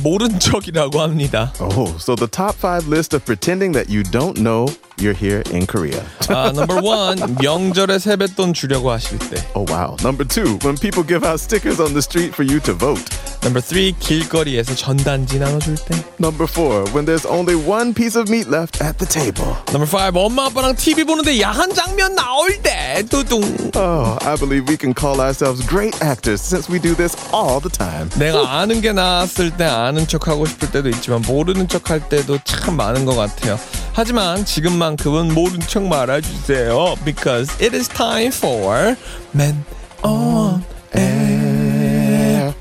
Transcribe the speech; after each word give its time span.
모른 0.02 0.38
척이라고 0.38 1.00
합니다. 1.00 1.52
Oh, 1.60 1.94
so 1.98 2.16
the 2.16 2.26
top 2.26 2.54
five 2.54 2.88
list 2.88 3.14
of 3.14 3.26
pretending 3.26 3.72
that 3.72 3.90
you 3.90 4.02
don't 4.04 4.38
know 4.38 4.66
you're 5.00 5.12
here 5.12 5.42
in 5.52 5.66
Korea. 5.66 6.02
아, 6.28 6.52
number 6.54 6.80
one, 6.82 7.18
명절에 7.40 7.98
세뱃돈 7.98 8.54
주려고 8.54 8.90
하실 8.90 9.18
때. 9.18 9.36
Oh, 9.54 9.64
wow. 9.70 9.96
Number 10.02 10.24
two, 10.24 10.58
when 10.64 10.76
people 10.76 11.02
give 11.04 11.22
out 11.24 11.38
stickers 11.40 11.80
on 11.80 11.92
the 11.92 12.02
street 12.02 12.34
for 12.34 12.44
you 12.44 12.60
to 12.60 12.72
vote. 12.72 13.04
Number 13.42 13.60
three, 13.60 13.92
길거리에서 14.00 14.74
전단지 14.74 15.38
나눠줄 15.38 15.76
때. 15.84 15.94
Number 16.18 16.48
four, 16.48 16.82
when 16.90 17.04
there's 17.04 17.26
only 17.26 17.54
one 17.54 17.94
piece 17.94 18.16
of 18.16 18.28
meat 18.28 18.48
left 18.48 18.80
at 18.82 18.98
the 18.98 19.06
table. 19.06 19.54
Number 19.70 19.86
five, 19.86 20.16
엄마 20.16 20.46
아빠랑 20.46 20.74
TV 20.74 21.04
보는데 21.04 21.40
야한 21.40 21.72
장면 21.74 22.14
나올 22.16 22.56
때. 22.62 23.04
뚜둥. 23.08 23.42
Oh, 23.76 24.16
I 24.22 24.34
believe 24.36 24.66
we 24.66 24.76
can 24.76 24.94
call 24.94 25.20
ourselves 25.20 25.62
great 25.68 25.94
actors 26.02 26.40
since 26.40 26.68
we 26.72 26.80
do 26.80 26.96
this 26.96 27.14
all 27.32 27.60
the 27.60 27.70
time. 27.70 28.08
내가 28.18 28.58
아는 28.58 28.80
게 28.80 28.92
나았을 28.92 29.56
때 29.56 29.64
아는 29.64 30.08
척 30.08 30.26
하고 30.26 30.46
싶을 30.46 30.70
때도 30.72 30.88
있지만 30.88 31.22
모르는 31.22 31.68
척 31.68 31.90
할 31.90 32.00
때도 32.08 32.38
참 32.44 32.76
많은 32.76 33.04
것 33.04 33.14
같아요. 33.14 33.60
하지만 33.92 34.44
지금만큼은 34.44 35.34
모른 35.34 35.60
척 35.60 35.84
말아주세요. 35.84 36.96
Because 37.04 37.50
it 37.60 37.74
is 37.74 37.88
time 37.88 38.30
for 38.30 38.96
Men 39.32 39.64
on 40.02 40.64
Air. 40.92 42.54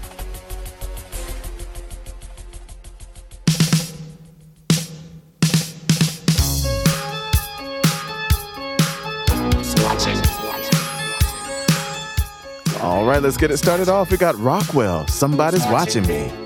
All 12.81 13.03
right, 13.03 13.21
let's 13.21 13.35
get 13.35 13.51
it 13.51 13.57
started 13.57 13.89
off. 13.89 14.11
We 14.11 14.17
got 14.17 14.39
Rockwell. 14.39 15.07
Somebody's 15.07 15.65
watching 15.67 16.07
me. 16.07 16.38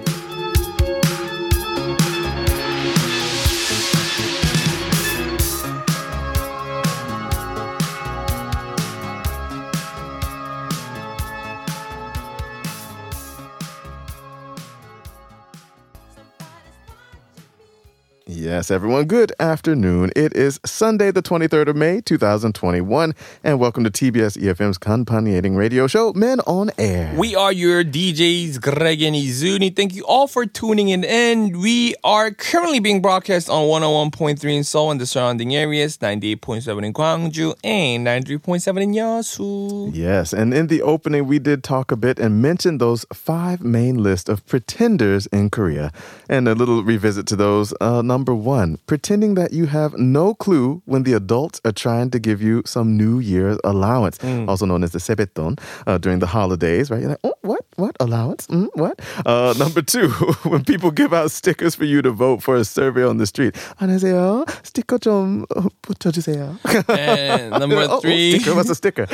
Yes, 18.65 18.71
everyone, 18.71 19.05
good 19.05 19.31
afternoon. 19.39 20.11
It 20.17 20.35
is 20.35 20.59
Sunday, 20.65 21.11
the 21.11 21.21
23rd 21.21 21.69
of 21.69 21.77
May, 21.77 22.01
2021, 22.01 23.15
and 23.43 23.61
welcome 23.61 23.85
to 23.85 23.91
TBS 23.91 24.39
EFM's 24.39 24.79
Kanpanieting 24.79 25.55
radio 25.55 25.87
show, 25.87 26.15
Men 26.15 26.41
on 26.47 26.71
Air. 26.79 27.15
We 27.15 27.37
are 27.37 27.53
your 27.53 27.85
DJs, 27.85 28.63
Greg 28.63 29.03
and 29.03 29.15
Izuni. 29.15 29.77
Thank 29.77 29.95
you 29.95 30.07
all 30.07 30.27
for 30.27 30.47
tuning 30.47 30.89
in. 30.89 31.05
And 31.05 31.61
we 31.61 31.95
are 32.05 32.31
currently 32.31 32.81
being 32.81 33.03
broadcast 33.03 33.51
on 33.51 33.65
101.3 33.65 34.43
in 34.57 34.65
Seoul 34.65 34.91
and 34.91 34.99
the 34.99 35.05
surrounding 35.05 35.55
areas, 35.55 35.99
98.7 35.99 36.87
in 36.87 36.95
Gwangju, 36.95 37.55
and 37.63 38.07
93.7 38.07 38.83
in 38.83 38.95
Yeosu. 38.95 39.91
Yes, 39.95 40.33
and 40.33 40.55
in 40.55 40.69
the 40.69 40.81
opening, 40.81 41.27
we 41.27 41.39
did 41.39 41.63
talk 41.63 41.93
a 41.93 41.97
bit 41.97 42.19
and 42.19 42.41
mention 42.41 42.79
those 42.79 43.05
five 43.13 43.63
main 43.63 44.03
list 44.03 44.31
of 44.31 44.47
pretenders 44.47 45.27
in 45.27 45.51
Korea. 45.51 45.93
And 46.31 46.49
a 46.49 46.55
little 46.55 46.83
revisit 46.83 47.27
to 47.27 47.37
those. 47.37 47.75
Uh, 47.79 48.01
number 48.01 48.35
one, 48.35 48.54
pretending 48.88 49.36
that 49.36 49.54
you 49.54 49.66
have 49.68 49.98
no 49.98 50.34
clue 50.34 50.82
when 50.86 51.04
the 51.04 51.14
adults 51.14 51.60
are 51.66 51.72
trying 51.72 52.12
to 52.12 52.20
give 52.20 52.42
you 52.42 52.62
some 52.66 52.96
New 52.98 53.20
Year's 53.20 53.58
allowance, 53.64 54.20
also 54.48 54.66
known 54.66 54.84
as 54.84 54.92
the 54.92 55.00
sebeton, 55.00 55.58
uh, 55.88 55.98
during 55.98 56.20
the 56.20 56.28
holidays, 56.28 56.90
right? 56.92 57.02
You're 57.02 57.10
like, 57.12 57.20
oh, 57.24 57.34
what? 57.42 57.62
What? 57.76 57.96
Allowance? 58.00 58.48
Mm, 58.48 58.68
what? 58.76 59.00
Uh, 59.26 59.54
number 59.58 59.82
two, 59.82 60.10
when 60.44 60.64
people 60.64 60.92
give 60.92 61.14
out 61.14 61.32
stickers 61.32 61.76
for 61.76 61.86
you 61.86 62.02
to 62.02 62.12
vote 62.12 62.44
for 62.44 62.56
a 62.56 62.66
survey 62.66 63.04
on 63.04 63.18
the 63.18 63.26
street. 63.26 63.56
안녕하세요. 63.80 64.46
스티커 64.64 64.98
좀 65.00 65.46
어, 65.56 65.68
붙여주세요. 65.82 66.58
And 66.90 67.52
number 67.60 67.78
Oh, 67.90 67.98
oh, 67.98 68.00
three, 68.02 68.40
sticker? 68.40 68.56
What's 68.56 68.70
a 68.70 68.76
sticker? 68.76 69.08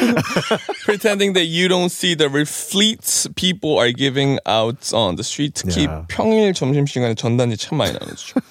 pretending 0.86 1.34
that 1.34 1.46
you 1.46 1.68
don't 1.68 1.90
see 1.92 2.16
the 2.16 2.30
refleets 2.30 3.28
people 3.36 3.78
are 3.78 3.92
giving 3.92 4.40
out 4.46 4.92
on 4.94 5.16
the 5.16 5.24
street. 5.24 5.54
특히 5.56 5.86
Yeah. 5.86 6.06
평일 6.08 6.54
점심시간에 6.54 7.16
전단지 7.16 7.58
참 7.58 7.78
많이 7.78 7.94
나눠주죠. 7.94 8.42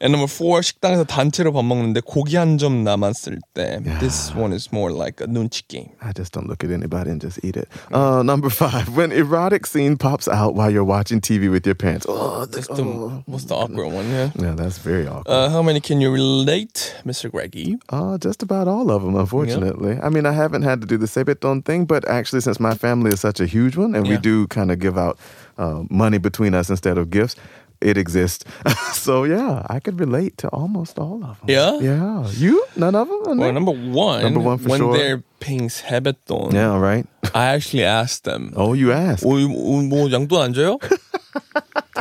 And 0.00 0.12
number 0.12 0.26
four, 0.28 0.60
식당에서 0.62 1.04
단체로 1.04 1.52
밥 1.52 1.64
먹는데 1.64 2.00
고기 2.04 2.36
한 2.36 2.58
점 2.58 2.84
남았을 2.84 3.38
때. 3.54 3.80
This 3.98 4.34
one 4.36 4.52
is 4.52 4.68
more 4.72 4.92
like 4.92 5.20
a 5.22 5.26
눈치 5.26 5.62
game. 5.68 5.88
I 6.02 6.12
just 6.12 6.32
don't 6.32 6.46
look 6.48 6.62
at 6.64 6.70
anybody 6.70 7.10
and 7.10 7.20
just 7.20 7.38
eat 7.42 7.56
it. 7.56 7.68
Uh, 7.92 8.22
number 8.22 8.50
five, 8.50 8.94
when 8.96 9.10
erotic 9.12 9.66
scene 9.66 9.96
pops 9.96 10.28
out 10.28 10.54
while 10.54 10.70
you're 10.70 10.84
watching 10.84 11.20
TV 11.20 11.50
with 11.50 11.64
your 11.66 11.74
parents. 11.74 12.04
Oh, 12.08 12.44
That's 12.46 12.68
the 12.68 12.84
most 13.26 13.48
the 13.48 13.54
awkward 13.54 13.88
one, 13.92 14.08
yeah. 14.10 14.30
yeah, 14.36 14.54
that's 14.54 14.78
very 14.78 15.06
awkward. 15.06 15.32
Uh, 15.32 15.48
how 15.50 15.62
many 15.62 15.80
can 15.80 16.00
you 16.00 16.10
relate, 16.12 16.94
Mr. 17.04 17.30
Greggy? 17.30 17.76
Uh, 17.88 18.18
just 18.18 18.42
about 18.42 18.68
all 18.68 18.90
of 18.90 19.02
them, 19.02 19.16
unfortunately. 19.16 19.98
I 20.02 20.08
mean, 20.10 20.26
I 20.26 20.32
haven't 20.32 20.62
had 20.62 20.80
to 20.82 20.86
do 20.86 20.96
the 20.98 21.06
sebeton 21.06 21.62
thing, 21.62 21.84
but 21.86 22.06
actually, 22.08 22.40
since 22.42 22.60
my 22.60 22.74
family 22.74 23.10
is 23.12 23.20
such 23.20 23.40
a 23.40 23.46
huge 23.46 23.76
one 23.76 23.94
and 23.94 24.04
we 24.06 24.14
Yeah. 24.14 24.20
do 24.20 24.46
kind 24.48 24.70
of 24.70 24.78
give 24.78 24.96
out 24.98 25.18
uh, 25.58 25.84
money 25.88 26.18
between 26.18 26.52
us 26.54 26.68
instead 26.68 26.98
of 26.98 27.08
gifts, 27.10 27.34
it 27.81 27.97
exists. 27.97 28.45
so, 28.93 29.23
yeah, 29.23 29.65
I 29.69 29.79
could 29.79 29.99
relate 29.99 30.37
to 30.37 30.47
almost 30.49 30.99
all 30.99 31.23
of 31.23 31.39
them. 31.39 31.49
Yeah? 31.49 31.79
Yeah. 31.79 32.27
You? 32.31 32.65
None 32.75 32.95
of 32.95 33.07
them? 33.07 33.37
Well, 33.37 33.51
number 33.51 33.71
one, 33.71 34.23
Number 34.23 34.39
one 34.39 34.57
for 34.59 34.69
when 34.69 34.79
sure. 34.79 34.97
they're 34.97 35.23
paying 35.40 35.68
세뱃돈, 35.68 36.52
yeah, 36.52 36.76
right. 36.78 37.06
I 37.34 37.46
actually 37.54 37.84
asked 37.84 38.24
them, 38.24 38.52
Oh, 38.56 38.72
you 38.74 38.92
asked. 38.92 39.24
어, 39.24 39.36
뭐, 39.48 39.82
뭐 39.82 40.10
양돈 40.10 40.40
안 40.40 40.52
줘요? 40.54 40.78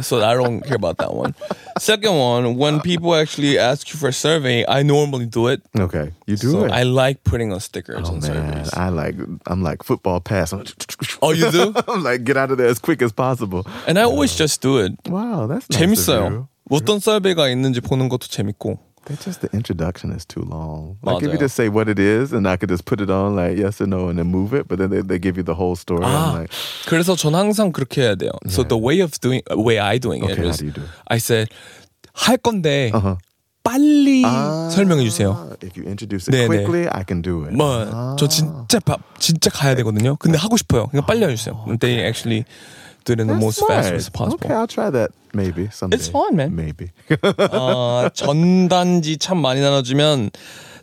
so 0.02 0.22
I 0.24 0.34
don't 0.36 0.62
care 0.62 0.75
about 0.75 0.97
that 1.00 1.13
one. 1.13 1.36
Second 1.80 2.16
one, 2.18 2.56
when 2.58 2.80
people 2.81 3.16
actually 3.16 3.58
ask 3.58 3.91
you 3.91 4.00
for 4.00 4.09
a 4.09 4.13
survey, 4.13 4.66
I 4.68 4.84
normally 4.84 5.25
do 5.25 5.47
it. 5.47 5.62
Okay, 5.78 6.12
you 6.25 6.36
do 6.38 6.52
so 6.52 6.66
it. 6.66 6.72
I 6.72 6.84
like 6.84 7.24
putting 7.24 7.52
on 7.52 7.59
stickers 7.59 8.08
Oh 8.08 8.13
on 8.16 8.19
man, 8.22 8.31
surveys. 8.63 8.74
I 8.74 8.90
like 8.90 9.16
I'm 9.47 9.62
like 9.63 9.84
football 9.84 10.19
pass. 10.22 10.53
Oh, 11.22 11.31
you 11.31 11.52
do? 11.52 11.74
I'm 11.88 12.03
like 12.03 12.24
get 12.24 12.38
out 12.38 12.52
of 12.52 12.58
there 12.58 12.68
as 12.68 12.80
quick 12.80 13.02
as 13.02 13.12
possible. 13.12 13.66
And 13.88 13.97
I 14.00 14.03
always 14.03 14.36
just 14.36 14.62
do 14.62 14.78
it. 14.80 14.94
Wow, 15.08 15.47
that's 15.47 15.69
nice 15.69 15.81
of 15.81 15.90
재밌어요. 15.90 16.31
you. 16.31 16.47
어떤 16.72 17.00
서베이가 17.00 17.50
있는지 17.50 17.80
보는 17.81 18.09
것도 18.09 18.28
재밌고. 18.28 18.80
It's 19.08 19.24
just 19.24 19.41
the 19.41 19.50
introduction 19.53 20.12
is 20.12 20.25
too 20.25 20.41
long. 20.41 20.97
Like 21.03 21.22
if 21.22 21.30
맞아요. 21.30 21.34
you 21.34 21.38
just 21.38 21.56
say 21.56 21.69
what 21.69 21.88
it 21.88 22.00
is, 22.00 22.34
and 22.34 22.47
I 22.47 22.58
could 22.58 22.69
just 22.69 22.86
put 22.86 23.00
it 23.02 23.12
on 23.12 23.36
like 23.36 23.56
yes 23.56 23.80
or 23.80 23.86
no, 23.86 24.09
and 24.09 24.18
then 24.18 24.28
move 24.31 24.53
it. 24.53 24.68
But 24.68 24.80
then 24.80 24.90
they, 24.90 25.02
they 25.02 25.19
give 25.19 25.38
you 25.38 25.44
the 25.44 25.53
whole 25.53 25.75
story. 25.75 26.03
I'm 26.03 26.09
아, 26.09 26.34
like, 26.40 26.50
그래서 26.88 27.16
전 27.16 27.36
항상 27.36 27.72
그렇게 27.72 28.02
해야 28.02 28.16
돼요. 28.16 28.31
So 28.50 28.63
the 28.63 28.78
way 28.78 29.02
of 29.02 29.12
doing, 29.22 29.44
way 29.52 29.78
I 29.78 30.00
doing 30.00 30.24
it 30.24 30.31
Okay, 30.31 30.41
how 30.41 30.50
is, 30.50 30.58
do 30.58 30.66
you 30.66 30.72
do 30.72 30.81
it? 30.81 30.90
I 31.08 31.18
said 31.19 31.50
할 32.16 32.38
건데 32.38 32.90
uh-huh. 32.91 33.18
빨리 33.63 34.24
Ah, 34.25 34.69
설명해 34.74 35.03
주세요. 35.03 35.53
If 35.62 35.78
you 35.78 35.86
introduce 35.86 36.28
it 36.28 36.34
네, 36.34 36.47
네. 36.47 36.47
quickly, 36.47 36.88
I 36.90 37.03
can 37.06 37.22
do 37.22 37.46
it. 37.46 37.53
뭐, 37.56 38.16
저 38.18 38.28
진짜 38.28 38.80
바, 38.80 38.97
진짜 39.19 39.52
가야 39.52 39.75
되거든요. 39.75 40.16
근데 40.18 40.38
하고 40.38 40.58
싶어요. 40.58 40.88
그냥 40.88 41.06
빨리 41.06 41.24
해주세요. 41.25 41.63
And 41.68 41.80
They 41.80 42.02
actually 42.06 42.46
do 43.05 43.12
it 43.15 43.21
in 43.21 43.27
the 43.28 43.34
That's 43.34 43.41
most 43.44 43.59
fast 43.61 43.69
smart. 43.69 43.84
way 43.91 43.97
as 43.97 44.09
possible. 44.11 44.44
Okay, 44.44 44.55
I'll 44.55 44.66
try 44.66 44.91
that 44.91 45.11
maybe 45.33 45.69
someday. 45.72 45.97
It's 45.97 46.09
fun, 46.09 46.37
man. 46.37 46.55
Maybe. 46.55 46.91
어, 47.53 48.09
전단지 48.15 49.16
참 49.19 49.38
많이 49.41 49.61
나눠주면 49.61 50.31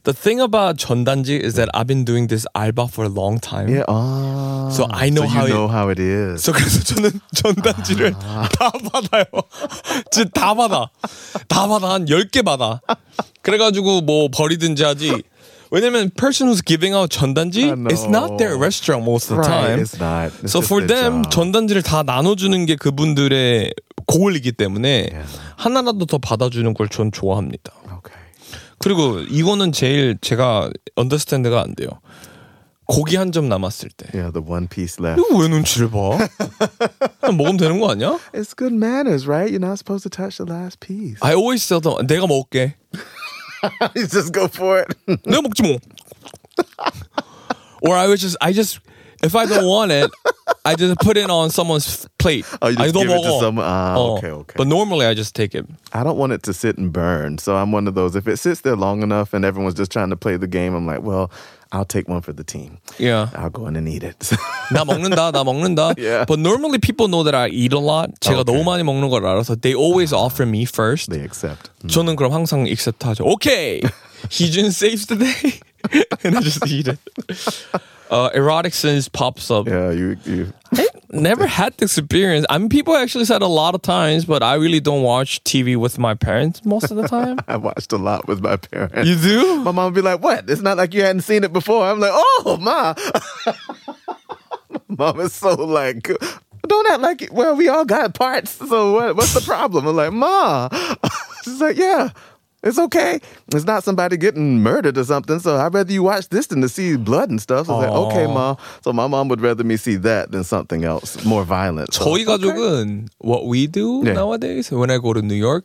The 0.03 0.13
thing 0.15 0.39
about 0.39 0.77
전단지 0.79 1.35
is 1.43 1.55
that 1.55 1.69
I've 1.73 1.87
been 1.87 2.05
doing 2.05 2.27
this 2.27 2.47
알바 2.55 2.87
for 2.89 3.03
a 3.05 3.09
long 3.13 3.39
time. 3.41 3.67
yeah. 3.67 3.83
Oh, 3.89 4.69
So 4.71 4.87
I 4.89 5.09
know 5.09 5.23
you 5.23 5.29
how 5.29 5.45
it- 5.45 5.51
know 5.53 5.67
how 5.67 5.89
it 5.91 5.99
is. 6.01 6.49
그래서 6.49 6.53
그래서 6.53 6.83
저는 6.95 7.19
전단지를 7.35 8.11
다 8.13 8.71
받아요. 8.91 9.25
진짜 10.11 10.29
다 10.33 10.53
받아. 10.53 10.89
다 11.49 11.67
받아. 11.67 11.89
한 11.93 12.05
10개 12.05 12.43
받아. 12.45 12.79
그래 13.41 13.57
가지고 13.57 13.99
뭐 14.01 14.29
버리든지 14.33 14.83
하지. 14.83 15.23
왜냐면 15.71 16.09
person 16.17 16.47
who's 16.49 16.61
giving 16.65 16.95
out 16.95 17.09
전단지 17.09 17.63
I 17.65 17.75
know. 17.75 17.87
it's 17.91 18.05
not 18.07 18.37
their 18.37 18.57
restaurant 18.57 19.03
most 19.05 19.31
of 19.31 19.41
the 19.41 19.49
right, 19.49 19.67
time. 19.67 19.79
it's 19.81 19.99
not. 19.99 20.31
It's 20.43 20.51
So 20.51 20.61
for 20.61 20.85
them 20.85 21.23
job. 21.23 21.29
전단지를 21.31 21.81
다 21.83 22.03
나눠주는 22.03 22.65
게 22.65 22.75
그분들의 22.75 23.73
고을이기 24.07 24.53
때문에 24.53 25.09
하나라도 25.57 26.05
더 26.05 26.17
받아주는 26.17 26.73
걸 26.73 26.87
전 26.89 27.11
좋아합니다. 27.11 27.73
Okay. 27.99 28.15
그리고 28.79 29.19
이거는 29.19 29.71
제일 29.73 30.17
제가 30.21 30.69
언더스탠드가 30.95 31.61
안 31.61 31.75
돼요. 31.75 31.89
고기 32.85 33.17
한 33.17 33.33
점 33.33 33.49
남았을 33.49 33.89
때. 33.97 34.07
Yeah, 34.17 34.31
the 34.31 34.39
one 34.39 34.69
piece 34.69 34.95
left. 35.03 35.19
이거 35.19 35.37
왜 35.39 35.49
눈치를 35.49 35.89
봐? 35.91 36.17
먹으면 37.27 37.57
되는 37.57 37.81
거 37.81 37.91
아니야? 37.91 38.17
It's 38.33 38.55
good 38.55 38.73
manners, 38.73 39.27
right? 39.27 39.51
You're 39.51 39.59
not 39.59 39.79
supposed 39.83 40.07
to 40.07 40.09
touch 40.09 40.37
the 40.37 40.47
last 40.47 40.79
piece. 40.79 41.19
I 41.19 41.35
always 41.35 41.67
tell 41.67 41.81
them 41.81 42.07
내가 42.07 42.27
먹을게. 42.27 42.75
you 43.95 44.07
just 44.07 44.33
go 44.33 44.47
for 44.47 44.79
it. 44.79 44.95
no, 45.25 45.41
or 47.81 47.95
I 47.95 48.07
was 48.07 48.21
just, 48.21 48.37
I 48.41 48.53
just, 48.53 48.79
if 49.23 49.35
I 49.35 49.45
don't 49.45 49.65
want 49.65 49.91
it, 49.91 50.11
I 50.66 50.74
just 50.74 50.98
put 51.00 51.16
it 51.16 51.30
on 51.30 51.50
someone's 51.50 52.06
plate. 52.18 52.44
Oh, 52.60 52.68
you 52.68 52.76
just 52.76 52.94
아, 52.94 52.98
이거 52.98 53.00
give 53.02 53.10
it 53.10 53.22
to 53.22 53.28
먹어. 53.28 53.40
someone? 53.40 53.64
Ah, 53.66 53.94
어. 53.96 54.18
okay, 54.18 54.30
okay. 54.30 54.54
But 54.56 54.66
normally 54.68 55.06
I 55.06 55.14
just 55.14 55.34
take 55.34 55.54
it. 55.54 55.66
I 55.92 56.02
don't 56.04 56.16
want 56.16 56.32
it 56.32 56.42
to 56.44 56.52
sit 56.52 56.78
and 56.78 56.92
burn. 56.92 57.38
So 57.38 57.56
I'm 57.56 57.72
one 57.72 57.86
of 57.88 57.94
those. 57.94 58.16
If 58.16 58.26
it 58.28 58.38
sits 58.38 58.60
there 58.62 58.76
long 58.76 59.02
enough 59.02 59.32
and 59.34 59.44
everyone's 59.44 59.74
just 59.74 59.90
trying 59.92 60.10
to 60.10 60.16
play 60.16 60.36
the 60.36 60.46
game, 60.46 60.74
I'm 60.74 60.86
like, 60.86 61.02
well, 61.02 61.30
I'll 61.72 61.84
take 61.86 62.06
one 62.08 62.20
for 62.20 62.32
the 62.32 62.44
team. 62.44 62.78
Yeah. 62.98 63.30
I'll 63.34 63.50
go 63.50 63.66
in 63.66 63.76
and 63.76 63.88
eat 63.88 64.02
it. 64.04 64.18
나 64.70 64.84
먹는다, 64.84 65.32
나 65.32 65.42
먹는다. 65.42 65.94
Yeah. 65.96 66.24
But 66.26 66.38
normally 66.38 66.78
people 66.78 67.08
know 67.08 67.22
that 67.22 67.34
I 67.34 67.48
eat 67.48 67.72
a 67.72 67.78
lot. 67.80 68.10
제가 68.20 68.40
Okay. 68.40 68.52
너무 68.52 68.64
많이 68.64 68.82
먹는 68.84 69.08
걸 69.10 69.22
알아서 69.24 69.56
they 69.60 69.74
always 69.74 70.12
offer 70.12 70.44
me 70.46 70.64
first. 70.64 71.10
they 71.10 71.22
accept. 71.24 71.70
저는 71.88 72.16
그럼 72.16 72.32
항상 72.32 72.66
accept 72.68 73.00
하죠. 73.06 73.24
Okay, 73.34 73.80
Heejun 74.28 74.70
saves 74.72 75.06
the 75.06 75.16
day. 75.16 75.60
and 76.22 76.36
I 76.36 76.40
just 76.42 76.66
eat 76.68 76.88
it. 76.88 76.98
Uh, 78.09 78.29
erotic 78.33 78.73
sins 78.73 79.09
pops 79.09 79.51
up. 79.51 79.67
Yeah, 79.67 79.91
you 79.91 80.17
you. 80.25 80.53
Never 81.09 81.47
had 81.47 81.75
this 81.77 81.97
experience. 81.97 82.45
I 82.49 82.57
mean, 82.57 82.67
people 82.67 82.93
actually 82.93 83.23
said 83.23 83.41
a 83.41 83.47
lot 83.47 83.75
of 83.75 83.81
times, 83.81 84.25
but 84.25 84.43
I 84.43 84.55
really 84.55 84.81
don't 84.81 85.03
watch 85.03 85.41
TV 85.45 85.77
with 85.77 85.97
my 85.97 86.15
parents 86.15 86.65
most 86.65 86.91
of 86.91 86.97
the 86.97 87.07
time. 87.07 87.39
I 87.47 87.55
watched 87.55 87.93
a 87.93 87.97
lot 87.97 88.27
with 88.27 88.41
my 88.41 88.57
parents. 88.57 89.07
you 89.07 89.15
do? 89.15 89.63
My 89.63 89.71
mom 89.71 89.85
would 89.85 89.95
be 89.95 90.01
like, 90.01 90.21
"What? 90.21 90.49
It's 90.49 90.61
not 90.61 90.75
like 90.75 90.93
you 90.93 91.03
hadn't 91.03 91.21
seen 91.21 91.45
it 91.45 91.53
before." 91.53 91.85
I'm 91.85 91.99
like, 92.01 92.11
"Oh, 92.13 92.57
ma." 92.59 92.93
mom 94.89 95.19
is 95.21 95.33
so 95.33 95.53
like, 95.55 96.09
"Don't 96.67 96.91
act 96.91 97.01
like 97.01 97.21
it. 97.21 97.31
Well, 97.31 97.55
we 97.55 97.69
all 97.69 97.85
got 97.85 98.13
parts. 98.13 98.51
So 98.51 98.93
what? 98.93 99.15
What's 99.15 99.33
the 99.33 99.41
problem?" 99.41 99.87
I'm 99.87 99.95
like, 99.95 100.11
"Ma." 100.11 100.67
She's 101.43 101.61
like, 101.61 101.77
"Yeah." 101.77 102.09
It's 102.62 102.78
okay. 102.78 103.18
It's 103.52 103.64
not 103.64 103.82
somebody 103.82 104.16
getting 104.16 104.62
murdered 104.62 104.96
or 104.96 105.02
something. 105.02 105.40
So 105.40 105.56
I'd 105.56 105.74
rather 105.74 105.92
you 105.92 106.04
watch 106.04 106.28
this 106.28 106.46
than 106.46 106.60
to 106.62 106.68
see 106.68 106.96
blood 106.96 107.28
and 107.28 107.42
stuff. 107.42 107.66
So 107.66 107.74
I 107.74 107.76
was 107.76 107.86
like, 107.86 107.96
okay, 108.06 108.24
Aw. 108.26 108.32
mom. 108.34 108.56
So 108.84 108.92
my 108.92 109.08
mom 109.08 109.26
would 109.28 109.40
rather 109.40 109.64
me 109.64 109.76
see 109.76 109.96
that 109.96 110.30
than 110.30 110.44
something 110.44 110.84
else 110.84 111.24
more 111.24 111.42
violent. 111.42 111.92
So, 111.92 112.04
저희 112.04 112.24
가족은 112.24 113.08
what 113.18 113.46
we 113.46 113.66
do 113.66 114.02
네. 114.04 114.14
nowadays 114.14 114.70
when 114.70 114.90
I 114.90 114.98
go 114.98 115.12
to 115.12 115.22
New 115.22 115.34
York 115.34 115.64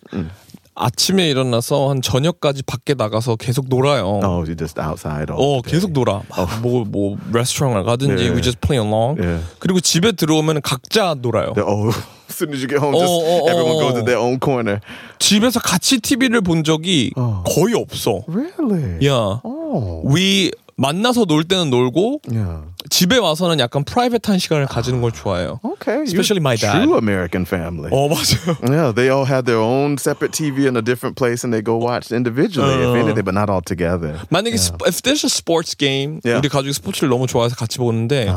아침에 0.75 1.29
일어나서 1.29 1.91
한 1.91 2.01
저녁까지 2.01 2.63
밖에 2.63 2.95
나가서 2.95 3.37
계속 3.37 3.69
놀아요. 3.69 4.21
Oh, 4.25 4.43
you're 4.45 4.59
just 4.59 4.81
outside 4.81 5.27
어. 5.31 5.61
계속 5.63 5.93
놀아. 5.93 6.23
뭐뭐 6.63 6.85
뭐 6.87 7.17
레스토랑을 7.33 7.85
가든지 7.85 8.25
네. 8.25 8.31
we 8.31 8.41
just 8.43 8.59
play 8.61 8.83
along. 8.83 9.21
네. 9.21 9.39
그리고 9.59 9.81
집에 9.81 10.13
들어오면 10.13 10.63
각자 10.63 11.15
놀아요. 11.21 11.53
Oh, 11.59 11.89
as 11.89 12.35
soon 12.37 12.53
as 12.55 12.63
you 12.63 12.69
get 12.69 12.81
home, 12.81 12.95
just 12.97 13.13
Oh, 13.13 13.45
oh, 13.45 13.51
everyone 13.51 13.77
oh. 13.77 13.81
goes 13.81 13.95
to 14.01 14.05
their 14.05 14.19
own 14.19 14.39
corner. 14.41 14.81
집에서 15.19 15.61
같이 15.61 16.01
TV를 16.01 16.41
본 16.41 16.65
적이 16.65 17.13
어. 17.17 17.43
거의 17.47 17.75
없어. 17.75 18.25
Really? 18.27 19.07
야, 19.07 19.41
Oh. 19.45 20.03
we 20.09 20.51
만나서 20.77 21.27
놀 21.27 21.45
때는 21.45 21.69
놀고 21.71 22.23
Yeah. 22.33 22.72
집에 22.90 23.18
와서는 23.18 23.60
약간 23.60 23.84
프라이빗한 23.84 24.40
시간을 24.40 24.68
가지는 24.68 25.02
걸 25.02 25.12
좋아해요. 25.12 25.60
Okay. 25.64 26.04
Especially 26.04 26.40
You're 26.40 26.48
my 26.48 26.56
dad. 26.56 26.84
True 26.86 26.98
American 26.98 27.46
family. 27.46 27.90
어 27.92 28.08
맞아요. 28.08 28.56
Yeah, 28.70 28.92
they 28.94 29.10
all 29.10 29.26
have 29.26 29.46
their 29.46 29.60
own 29.60 29.98
separate 29.98 30.32
TV 30.32 30.68
in 30.68 30.76
a 30.78 30.82
different 30.82 31.16
place, 31.18 31.44
and 31.44 31.54
they 31.54 31.62
go 31.62 31.76
watch 31.78 32.12
individually, 32.12 32.74
if 32.74 32.90
어. 32.90 32.96
anything, 32.98 33.26
but 33.26 33.34
not 33.36 33.50
all 33.50 33.62
together. 33.62 34.16
만약에 34.32 34.56
스포- 34.58 34.88
if 34.88 35.02
there's 35.04 35.24
a 35.26 35.30
sports 35.30 35.76
game 35.76 36.22
Yeah. 36.24 36.40
우리 36.40 36.50
가족이 36.50 36.74
스포츠를 36.74 37.10
너무 37.10 37.28
좋아해서 37.28 37.56
같이 37.56 37.78
보는데 37.78 38.28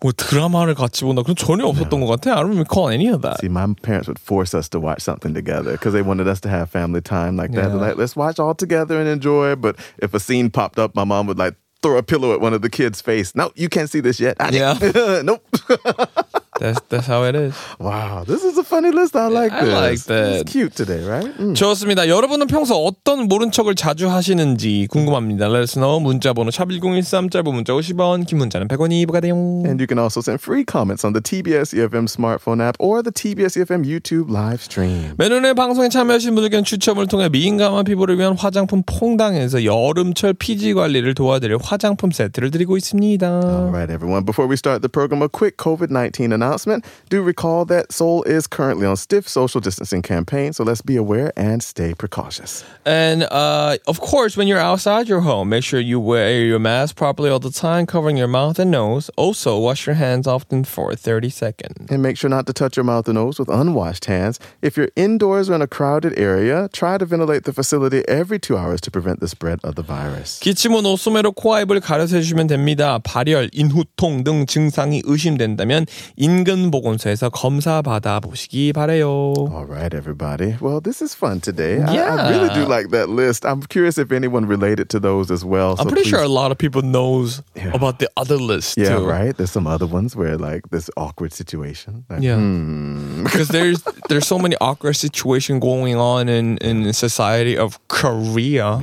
뭐 0.00 0.12
드라마를 0.16 0.74
같이 0.74 1.04
본다 1.04 1.22
그건 1.22 1.34
전혀 1.36 1.64
없었던 1.66 2.00
것 2.00 2.06
같아. 2.06 2.36
I 2.38 2.42
don't 2.44 2.56
recall 2.58 2.88
any 2.92 3.08
of 3.08 3.22
that. 3.22 3.40
See, 3.40 3.48
my 3.50 3.66
parents 3.82 4.06
would 4.08 4.20
force 4.20 4.54
us 4.54 4.68
to 4.70 4.78
watch 4.80 5.02
something 5.02 5.34
together 5.34 5.72
because 5.72 5.92
they 5.92 6.02
wanted 6.06 6.28
us 6.28 6.40
to 6.42 6.48
have 6.48 6.70
family 6.70 7.00
time 7.02 7.36
like 7.36 7.50
that. 7.52 7.70
They're 7.72 7.78
Yeah. 7.82 7.94
like, 7.94 7.98
let's 7.98 8.14
watch 8.16 8.38
all 8.38 8.54
together 8.54 8.98
and 9.00 9.08
enjoy. 9.08 9.56
But 9.56 9.76
if 9.98 10.14
a 10.14 10.20
scene 10.20 10.50
popped 10.50 10.78
up, 10.78 10.94
my 10.94 11.04
mom 11.04 11.26
would 11.26 11.38
like 11.38 11.54
throw 11.80 11.96
a 11.96 12.02
pillow 12.02 12.32
at 12.34 12.40
one 12.40 12.52
of 12.54 12.60
the 12.62 12.68
kids' 12.68 13.00
face. 13.00 13.34
No, 13.36 13.50
you 13.54 13.68
can't 13.68 13.81
see 13.87 14.01
this 14.01 14.19
yet. 14.19 14.37
I 14.39 14.49
Yeah. 14.49 15.21
nope. 15.23 15.45
That's 16.63 16.79
that's 16.87 17.07
how 17.07 17.27
it 17.27 17.35
is. 17.35 17.53
wow, 17.77 18.23
this 18.23 18.45
is 18.45 18.57
a 18.57 18.63
funny 18.63 18.89
list. 18.91 19.17
I 19.17 19.27
like 19.27 19.51
I 19.51 19.65
this. 19.65 19.73
like 19.73 19.99
that. 20.07 20.39
It's 20.39 20.51
cute 20.51 20.73
today, 20.73 21.03
right? 21.03 21.27
Mm. 21.37 21.55
좋습니다. 21.55 22.07
여러분은 22.07 22.47
평소 22.47 22.75
어떤 22.85 23.27
모른 23.27 23.51
척을 23.51 23.75
자주 23.75 24.09
하시는지 24.09 24.87
궁금합니다. 24.89 25.47
Let 25.51 25.63
us 25.63 25.73
know. 25.73 25.99
문자 25.99 26.31
번호 26.31 26.51
샵1013 26.51 27.29
짧은 27.31 27.53
문자 27.53 27.73
50원 27.73 28.25
긴 28.25 28.37
문자는 28.37 28.69
100원이 28.69 29.05
부과돼요. 29.07 29.35
And 29.67 29.75
you 29.83 29.87
can 29.87 29.99
also 29.99 30.21
send 30.21 30.39
free 30.41 30.63
comments 30.63 31.03
on 31.05 31.11
the 31.11 31.19
TBS 31.21 31.75
EFM 31.75 32.07
smartphone 32.07 32.63
app 32.63 32.77
or 32.79 33.03
the 33.03 33.11
TBS 33.11 33.59
EFM 33.59 33.83
YouTube 33.83 34.31
live 34.31 34.63
stream. 34.63 35.15
매년의 35.17 35.55
방송에 35.55 35.89
참여하신 35.89 36.33
분들께는 36.33 36.63
추첨을 36.63 37.07
통해 37.07 37.27
민감한 37.27 37.83
피부를 37.83 38.17
위한 38.17 38.37
화장품 38.37 38.83
퐁당에서 38.85 39.65
여름철 39.65 40.35
피지 40.35 40.75
관리를 40.75 41.13
도와드릴 41.13 41.57
화장품 41.61 42.11
세트를 42.11 42.51
드리고 42.51 42.77
있습니다. 42.77 43.27
All 43.27 43.67
right, 43.67 43.91
everyone. 43.91 44.23
Before 44.23 44.47
we 44.47 44.55
start 44.55 44.79
the 44.81 44.87
program, 44.87 45.21
a 45.21 45.27
quick 45.27 45.57
COVID 45.57 45.91
19 45.91 46.31
announcement. 46.52 46.84
Do 47.08 47.22
recall 47.22 47.64
that 47.66 47.92
Seoul 47.92 48.22
is 48.24 48.46
currently 48.46 48.86
on 48.86 48.96
stiff 48.96 49.28
social 49.28 49.60
distancing 49.60 50.02
campaign, 50.02 50.52
so 50.52 50.64
let's 50.64 50.82
be 50.82 50.96
aware 50.96 51.32
and 51.36 51.62
stay 51.62 51.94
precautious. 51.94 52.64
And 52.84 53.24
uh, 53.24 53.78
of 53.86 54.00
course, 54.00 54.36
when 54.36 54.48
you're 54.48 54.58
outside 54.58 55.08
your 55.08 55.20
home, 55.20 55.48
make 55.48 55.64
sure 55.64 55.80
you 55.80 56.00
wear 56.00 56.44
your 56.44 56.58
mask 56.58 56.96
properly 56.96 57.30
all 57.30 57.38
the 57.38 57.50
time, 57.50 57.86
covering 57.86 58.16
your 58.16 58.28
mouth 58.28 58.58
and 58.58 58.70
nose. 58.70 59.10
Also, 59.16 59.58
wash 59.58 59.86
your 59.86 59.94
hands 59.94 60.26
often 60.26 60.64
for 60.64 60.94
30 60.94 61.30
seconds. 61.30 61.90
And 61.90 62.02
make 62.02 62.16
sure 62.16 62.30
not 62.30 62.46
to 62.46 62.52
touch 62.52 62.76
your 62.76 62.84
mouth 62.84 63.08
and 63.08 63.16
nose 63.16 63.38
with 63.38 63.48
unwashed 63.48 64.06
hands. 64.06 64.38
If 64.62 64.76
you're 64.76 64.90
indoors 64.96 65.50
or 65.50 65.54
in 65.54 65.62
a 65.62 65.66
crowded 65.66 66.18
area, 66.18 66.68
try 66.72 66.98
to 66.98 67.04
ventilate 67.04 67.44
the 67.44 67.52
facility 67.52 68.06
every 68.08 68.38
two 68.38 68.56
hours 68.56 68.80
to 68.82 68.90
prevent 68.90 69.20
the 69.20 69.28
spread 69.28 69.60
of 69.62 69.74
the 69.74 69.82
virus. 69.82 70.40
기침 70.40 70.72
후 70.72 70.82
노소매로 70.82 71.32
코와 71.32 71.62
입을 71.62 71.80
가려서 71.80 72.16
해주시면 72.16 72.46
됩니다. 72.46 72.98
발열, 73.04 73.50
인후통 73.52 74.24
등 74.24 74.46
증상이 74.46 75.02
의심된다면 75.04 75.86
인 76.16 76.31
근 76.41 76.71
보건소에서 76.71 77.29
검사 77.29 77.83
받아 77.83 78.19
보시기 78.19 78.73
바래요. 78.73 79.05
All 79.53 79.67
right, 79.69 79.93
everybody. 79.93 80.57
Well, 80.59 80.81
this 80.81 81.03
is 81.03 81.13
fun 81.13 81.39
today. 81.39 81.77
I- 81.77 81.85
I, 81.85 81.93
Yeah. 81.93 82.29
really 82.33 82.49
do 82.57 82.65
like 82.65 82.89
that 82.89 83.09
list. 83.13 83.45
I'm 83.45 83.61
curious 83.69 84.01
if 84.01 84.09
anyone 84.11 84.47
related 84.49 84.89
to 84.89 84.99
those 84.99 85.29
as 85.29 85.45
well. 85.45 85.77
I'm 85.77 85.85
so 85.85 85.93
pretty 85.93 86.09
sure 86.09 86.19
a 86.19 86.25
please- 86.25 86.33
lot 86.33 86.49
of 86.49 86.57
people 86.57 86.81
knows 86.81 87.43
Yeah. 87.53 87.69
about 87.77 87.99
the 87.99 88.09
other 88.17 88.37
list 88.41 88.73
Yeah, 88.79 88.97
too. 88.97 89.05
right. 89.05 89.35
There's 89.37 89.51
some 89.53 89.67
other 89.67 89.85
ones 89.85 90.15
where 90.17 90.33
like 90.39 90.71
this 90.73 90.89
awkward 90.97 91.33
situation. 91.35 92.07
Like, 92.09 92.23
Yeah. 92.23 92.39
hmm. 92.39 93.23
because 93.27 93.49
there's 93.51 93.83
there's 94.09 94.25
so 94.25 94.39
many 94.39 94.55
awkward 94.63 94.95
situation 94.95 95.59
going 95.59 95.99
on 95.99 96.31
in 96.31 96.57
in 96.63 96.89
society 96.95 97.59
of 97.59 97.77
Korea. 97.91 98.79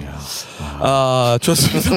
아 0.83 1.39
좋습니다. 1.41 1.89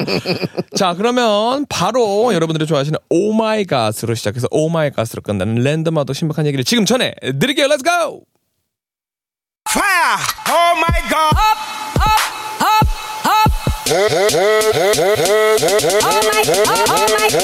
자 0.76 0.94
그러면 0.96 1.66
바로 1.68 2.32
여러분들이 2.32 2.64
좋아하시는 2.66 2.96
오마이갓으로 3.10 4.14
시작해서 4.14 4.48
오마이갓으로 4.50 5.20
끝나는 5.22 5.43
랜덤하고 5.44 6.12
신박한 6.12 6.46
얘기를 6.46 6.64
지금 6.64 6.84
전해 6.84 7.14
드릴게요. 7.20 7.68
렛츠 7.68 7.82
고! 7.82 8.24
Fire! 9.68 10.18
Oh 10.48 10.76
my 10.76 11.00
god! 11.08 11.34
Up, 11.34 11.58
up, 11.98 12.20
up, 12.60 12.86
up. 13.26 13.50
Oh 13.86 14.08
my, 16.24 16.44
oh 16.44 16.44
my, 16.44 16.44
oh 16.44 17.08
my, 17.10 17.24
oh 17.24 17.40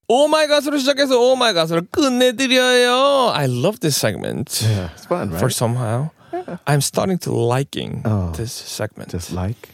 Oh 0.08 0.28
my 0.28 0.46
god으로 0.46 0.78
시작해서 0.78 1.16
oh 1.18 1.36
my 1.36 1.52
god으로 1.52 1.82
끝내드려요. 1.90 3.32
I 3.34 3.46
love 3.46 3.80
this 3.80 3.96
segment. 3.96 4.62
Yeah, 4.62 4.90
it's 4.94 5.06
fun, 5.06 5.30
right? 5.30 5.38
For 5.38 5.50
somehow, 5.50 6.10
yeah. 6.32 6.58
I'm 6.66 6.80
starting 6.80 7.18
to 7.18 7.32
liking 7.32 8.02
oh, 8.04 8.30
this 8.36 8.52
segment. 8.52 9.10
Just 9.10 9.32
like. 9.32 9.73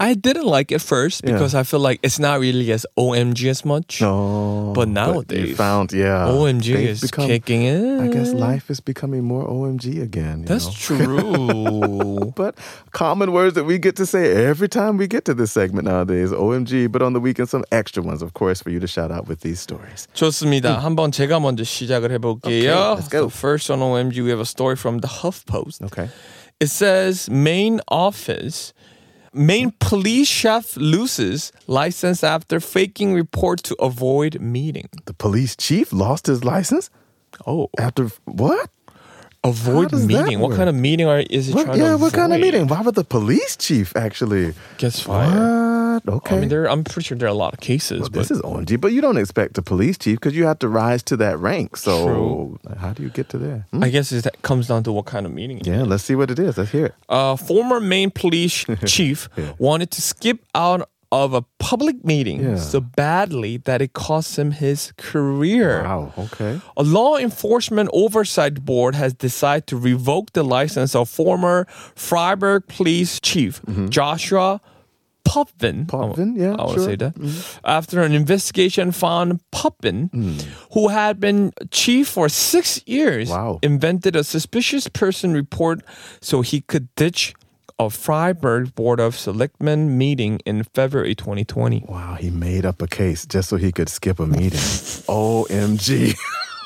I 0.00 0.14
didn't 0.14 0.46
like 0.46 0.72
it 0.72 0.80
first 0.80 1.22
Yeah. 1.22 1.32
because 1.34 1.54
I 1.54 1.62
feel 1.62 1.78
like 1.78 2.00
it's 2.02 2.18
not 2.18 2.40
really 2.40 2.72
as 2.72 2.86
OMG 2.98 3.46
as 3.50 3.62
much. 3.64 4.00
no, 4.00 4.72
But 4.74 4.88
you 4.88 4.94
nowadays, 4.94 5.56
found 5.56 5.92
yeah, 5.92 6.26
OMG 6.26 6.74
they've 6.74 6.88
is 6.96 7.00
become- 7.02 7.26
kicking 7.28 7.62
in. 7.62 8.00
I 8.00 8.08
guess 8.08 8.32
life 8.32 8.70
is 8.70 8.80
becoming 8.80 9.22
more 9.22 9.46
OMG 9.46 10.00
again. 10.02 10.40
you 10.42 10.46
That's 10.48 10.66
know? 10.66 10.72
true. 10.74 12.32
But 12.34 12.56
common 12.90 13.30
words 13.32 13.54
that 13.54 13.64
we 13.64 13.78
get 13.78 13.94
to 13.96 14.06
say 14.06 14.32
every 14.32 14.68
time 14.68 14.96
we 14.96 15.06
get 15.06 15.24
to 15.26 15.34
this 15.34 15.52
segment 15.52 15.86
nowadays, 15.86 16.32
OMG. 16.32 16.90
But 16.90 17.02
on 17.02 17.12
the 17.12 17.20
weekend, 17.20 17.48
some 17.48 17.62
extra 17.70 18.02
ones, 18.02 18.22
of 18.22 18.32
course, 18.34 18.62
for 18.62 18.70
you 18.70 18.80
to 18.80 18.88
shout 18.88 19.12
out 19.12 19.28
with 19.28 19.40
these 19.42 19.60
stories. 19.60 20.08
좋습니다. 20.16 20.80
한번 20.82 21.12
제가 21.12 21.38
먼저 21.38 21.62
시작을 21.62 22.10
해볼게요. 22.18 22.72
Okay, 22.72 22.94
let's 22.96 23.08
go. 23.12 23.28
So 23.28 23.28
first 23.28 23.70
on 23.70 23.80
OMG, 23.80 24.22
we 24.24 24.30
have 24.30 24.40
a 24.40 24.48
story 24.48 24.74
from 24.74 24.98
the 25.00 25.08
HuffPost. 25.22 25.82
Okay. 25.92 26.08
It 26.58 26.70
says 26.70 27.28
main 27.28 27.80
office, 27.88 28.72
Maine 29.37 29.71
police 29.79 30.27
chef 30.27 30.75
loses 30.77 31.51
license 31.67 32.23
after 32.23 32.59
faking 32.59 33.13
report 33.13 33.63
to 33.63 33.75
avoid 33.79 34.41
meeting. 34.41 34.89
The 35.05 35.13
police 35.13 35.55
chief 35.55 35.93
lost 35.93 36.27
his 36.27 36.43
license 36.43 36.89
Oh, 37.45 37.69
after 37.77 38.09
what? 38.25 38.69
Avoid 39.43 39.91
meeting. 39.93 40.39
What 40.39 40.55
kind 40.55 40.69
of 40.69 40.75
meeting 40.75 41.07
are 41.07 41.19
is 41.19 41.49
it 41.49 41.55
What- 41.55 41.65
trying 41.65 41.79
yeah, 41.79 41.91
to 41.91 41.97
what 41.97 42.13
kind 42.13 42.33
of 42.33 42.39
meeting? 42.39 42.67
Why 42.67 42.81
would 42.81 42.95
the 42.95 43.03
police 43.03 43.55
chief 43.55 43.95
actually? 43.95 44.53
Gets 44.77 45.01
fired. 45.01 46.01
What? 46.05 46.13
Okay. 46.17 46.37
I 46.37 46.39
mean, 46.41 46.49
there. 46.49 46.69
I'm 46.69 46.83
pretty 46.83 47.07
sure 47.07 47.17
there 47.17 47.27
are 47.27 47.31
a 47.31 47.33
lot 47.33 47.53
of 47.53 47.59
cases. 47.59 48.01
Well, 48.01 48.09
but 48.09 48.19
this 48.19 48.29
is 48.31 48.39
OMG, 48.41 48.79
but 48.79 48.91
you 48.93 49.01
don't 49.01 49.17
expect 49.17 49.57
a 49.57 49.61
police 49.63 49.97
chief 49.97 50.19
because 50.19 50.35
you 50.35 50.45
have 50.45 50.59
to 50.59 50.67
rise 50.69 51.01
to 51.03 51.17
that 51.17 51.39
rank. 51.39 51.75
So 51.75 52.05
True. 52.05 52.59
how 52.77 52.93
do 52.93 53.01
you 53.03 53.09
get 53.09 53.29
to 53.29 53.37
there? 53.39 53.65
Hmm? 53.71 53.83
I 53.83 53.89
guess 53.89 54.11
it 54.11 54.27
comes 54.43 54.67
down 54.67 54.83
to 54.83 54.91
what 54.91 55.05
kind 55.05 55.25
of 55.25 55.33
meeting. 55.33 55.61
Yeah, 55.63 55.83
let's 55.83 56.03
see 56.03 56.15
what 56.15 56.29
it 56.29 56.37
is. 56.39 56.57
Let's 56.57 56.71
hear 56.71 56.87
it. 56.87 56.95
uh, 57.09 57.35
former 57.35 57.79
Maine 57.79 58.11
police 58.11 58.65
chief 58.85 59.27
wanted 59.57 59.89
to 59.91 60.01
skip 60.01 60.45
out 60.53 60.87
of 61.11 61.33
a 61.33 61.41
public 61.59 62.03
meeting 62.03 62.41
Yeah. 62.43 62.57
so 62.57 62.81
badly 62.81 63.57
that 63.57 63.81
it 63.81 63.93
cost 63.93 64.37
him 64.37 64.51
his 64.51 64.91
career. 64.97 65.83
Wow. 65.83 66.11
Okay. 66.17 66.59
A 66.75 66.83
law 66.83 67.17
enforcement 67.17 67.89
oversight 67.93 68.65
board 68.65 68.95
has 68.95 69.13
decided 69.13 69.67
to 69.67 69.77
revoke 69.77 70.33
the 70.33 70.43
license 70.43 70.95
of 70.95 71.09
former 71.09 71.65
Fryeburg 71.95 72.67
police 72.67 73.19
chief 73.21 73.61
mm-hmm. 73.61 73.87
Joshua 73.87 74.59
Putvin. 75.27 75.87
Potvin, 75.87 76.35
yeah, 76.37 76.53
I 76.53 76.63
want 76.63 76.69
to 76.69 76.75
sure. 76.75 76.85
say 76.85 76.95
that. 76.95 77.15
Mm-hmm. 77.15 77.59
After 77.65 78.01
an 78.01 78.13
investigation 78.13 78.91
found 78.93 79.41
Putvin, 79.51 80.09
mm. 80.11 80.41
who 80.71 80.87
had 80.87 81.19
been 81.19 81.51
chief 81.69 82.07
for 82.07 82.29
six 82.29 82.81
years, 82.85 83.29
Wow. 83.29 83.59
invented 83.61 84.15
a 84.15 84.23
suspicious 84.23 84.87
person 84.87 85.33
report 85.33 85.81
so 86.21 86.41
he 86.41 86.61
could 86.61 86.87
ditch 86.95 87.33
a 87.79 87.85
Fryeburg 87.85 88.73
Board 88.73 88.99
of 88.99 89.15
Selectmen 89.15 89.97
meeting 89.97 90.39
in 90.45 90.63
February 90.63 91.13
2020. 91.13 91.85
Wow, 91.87 92.15
he 92.15 92.31
made 92.31 92.65
up 92.65 92.81
a 92.81 92.87
case 92.87 93.25
just 93.25 93.49
so 93.49 93.57
he 93.57 93.71
could 93.71 93.87
skip 93.87 94.19
a 94.19 94.25
meeting. 94.25 94.59
OMG. 95.07 96.17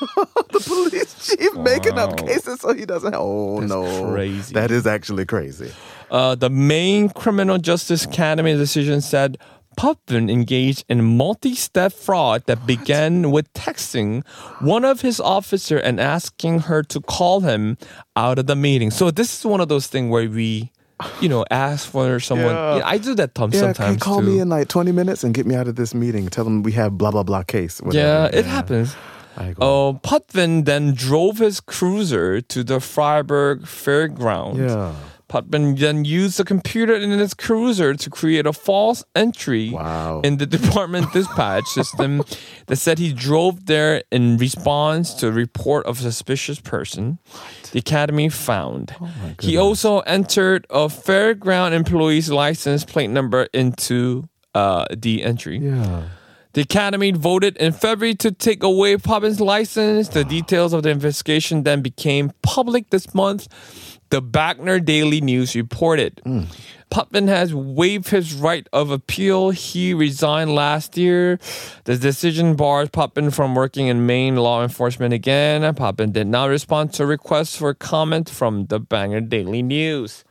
the 0.50 0.60
police 0.66 1.36
chief 1.36 1.54
making 1.54 1.98
up 1.98 2.16
cases 2.16 2.60
so 2.60 2.72
he 2.72 2.86
doesn't. 2.86 3.14
Oh 3.16 3.60
That's 3.60 3.70
no, 3.70 4.10
crazy. 4.10 4.54
That 4.54 4.70
is 4.70 4.86
actually 4.86 5.26
crazy. 5.26 5.72
Uh, 6.10 6.34
the 6.34 6.50
Maine 6.50 7.10
Criminal 7.10 7.58
Justice 7.58 8.04
Academy 8.04 8.54
decision 8.54 9.00
said 9.00 9.38
Putvin 9.78 10.30
engaged 10.30 10.84
in 10.88 11.04
multi-step 11.04 11.92
fraud 11.92 12.44
that 12.46 12.66
began 12.66 13.30
with 13.30 13.52
texting 13.54 14.26
one 14.60 14.84
of 14.84 15.00
his 15.00 15.20
officer 15.20 15.78
and 15.78 16.00
asking 16.00 16.60
her 16.60 16.82
to 16.84 17.00
call 17.00 17.40
him 17.40 17.78
out 18.16 18.38
of 18.38 18.46
the 18.46 18.56
meeting. 18.56 18.90
So 18.90 19.10
this 19.10 19.38
is 19.38 19.46
one 19.46 19.60
of 19.60 19.68
those 19.68 19.86
things 19.86 20.10
where 20.10 20.28
we, 20.28 20.70
you 21.20 21.28
know, 21.28 21.44
ask 21.50 21.88
for 21.90 22.20
someone. 22.20 22.54
Yeah. 22.54 22.76
Yeah, 22.78 22.86
I 22.86 22.98
do 22.98 23.14
that 23.14 23.34
tom- 23.34 23.50
Yeah, 23.52 23.60
sometimes 23.60 23.90
can 23.90 23.98
call 23.98 24.20
too. 24.20 24.26
me 24.26 24.38
in 24.40 24.48
like 24.48 24.68
20 24.68 24.92
minutes 24.92 25.24
and 25.24 25.34
get 25.34 25.46
me 25.46 25.54
out 25.54 25.68
of 25.68 25.76
this 25.76 25.94
meeting. 25.94 26.28
Tell 26.28 26.44
them 26.44 26.62
we 26.62 26.72
have 26.72 26.96
blah 26.98 27.10
blah 27.10 27.22
blah 27.22 27.42
case. 27.42 27.80
yeah, 27.80 27.86
whatever. 27.86 28.36
it 28.36 28.46
happens. 28.46 28.94
Oh, 29.58 29.90
uh, 29.90 29.92
Putvin 30.00 30.64
then 30.66 30.92
drove 30.94 31.38
his 31.38 31.60
cruiser 31.60 32.40
to 32.42 32.62
the 32.62 32.78
Fryeburg 32.80 33.66
Fairgrounds. 33.66 34.60
yeah. 34.60 34.94
Putman 35.32 35.78
then 35.78 36.04
used 36.04 36.36
the 36.38 36.44
computer 36.44 36.94
in 36.94 37.10
his 37.10 37.32
cruiser 37.32 37.94
to 37.94 38.10
create 38.10 38.44
a 38.46 38.52
false 38.52 39.02
entry 39.16 39.70
Wow. 39.70 40.20
in 40.22 40.36
the 40.36 40.44
department 40.58 41.10
dispatch 41.14 41.64
system 41.68 42.22
that 42.66 42.76
said 42.76 42.98
he 42.98 43.14
drove 43.14 43.64
there 43.64 44.02
in 44.12 44.36
response 44.36 45.14
to 45.14 45.28
a 45.28 45.32
report 45.32 45.86
of 45.86 46.00
a 46.00 46.02
suspicious 46.02 46.60
person. 46.60 47.18
The 47.72 47.78
academy 47.78 48.28
found. 48.28 48.94
Oh 49.00 49.08
he 49.40 49.56
also 49.56 50.00
entered 50.00 50.66
a 50.68 50.88
fairground 50.88 51.72
employee's 51.72 52.30
license 52.30 52.84
plate 52.84 53.08
number 53.10 53.48
into 53.54 54.28
uh, 54.54 54.84
the 54.94 55.22
entry. 55.24 55.58
Yeah. 55.58 56.02
The 56.54 56.62
Academy 56.62 57.12
voted 57.12 57.56
in 57.56 57.72
February 57.72 58.14
to 58.16 58.30
take 58.30 58.62
away 58.62 58.98
Poppin's 58.98 59.40
license. 59.40 60.08
The 60.08 60.24
details 60.24 60.72
of 60.72 60.82
the 60.82 60.90
investigation 60.90 61.62
then 61.62 61.80
became 61.80 62.32
public 62.42 62.90
this 62.90 63.14
month. 63.14 63.48
The 64.10 64.20
Backner 64.20 64.84
Daily 64.84 65.22
News 65.22 65.56
reported. 65.56 66.20
Hmm. 66.24 66.42
Poppin 66.90 67.26
has 67.26 67.54
waived 67.54 68.10
his 68.10 68.34
right 68.34 68.68
of 68.70 68.90
appeal. 68.90 69.48
He 69.48 69.94
resigned 69.94 70.54
last 70.54 70.98
year. 70.98 71.38
The 71.84 71.96
decision 71.96 72.54
bars 72.54 72.90
Poppin 72.90 73.30
from 73.30 73.54
working 73.54 73.86
in 73.86 74.04
Maine 74.04 74.36
law 74.36 74.62
enforcement 74.62 75.14
again. 75.14 75.74
Poppin 75.74 76.12
did 76.12 76.26
not 76.26 76.50
respond 76.50 76.92
to 76.92 77.06
requests 77.06 77.56
for 77.56 77.72
comment 77.72 78.28
from 78.28 78.66
the 78.66 78.78
Bangor 78.78 79.22
Daily 79.22 79.62
News. 79.62 80.22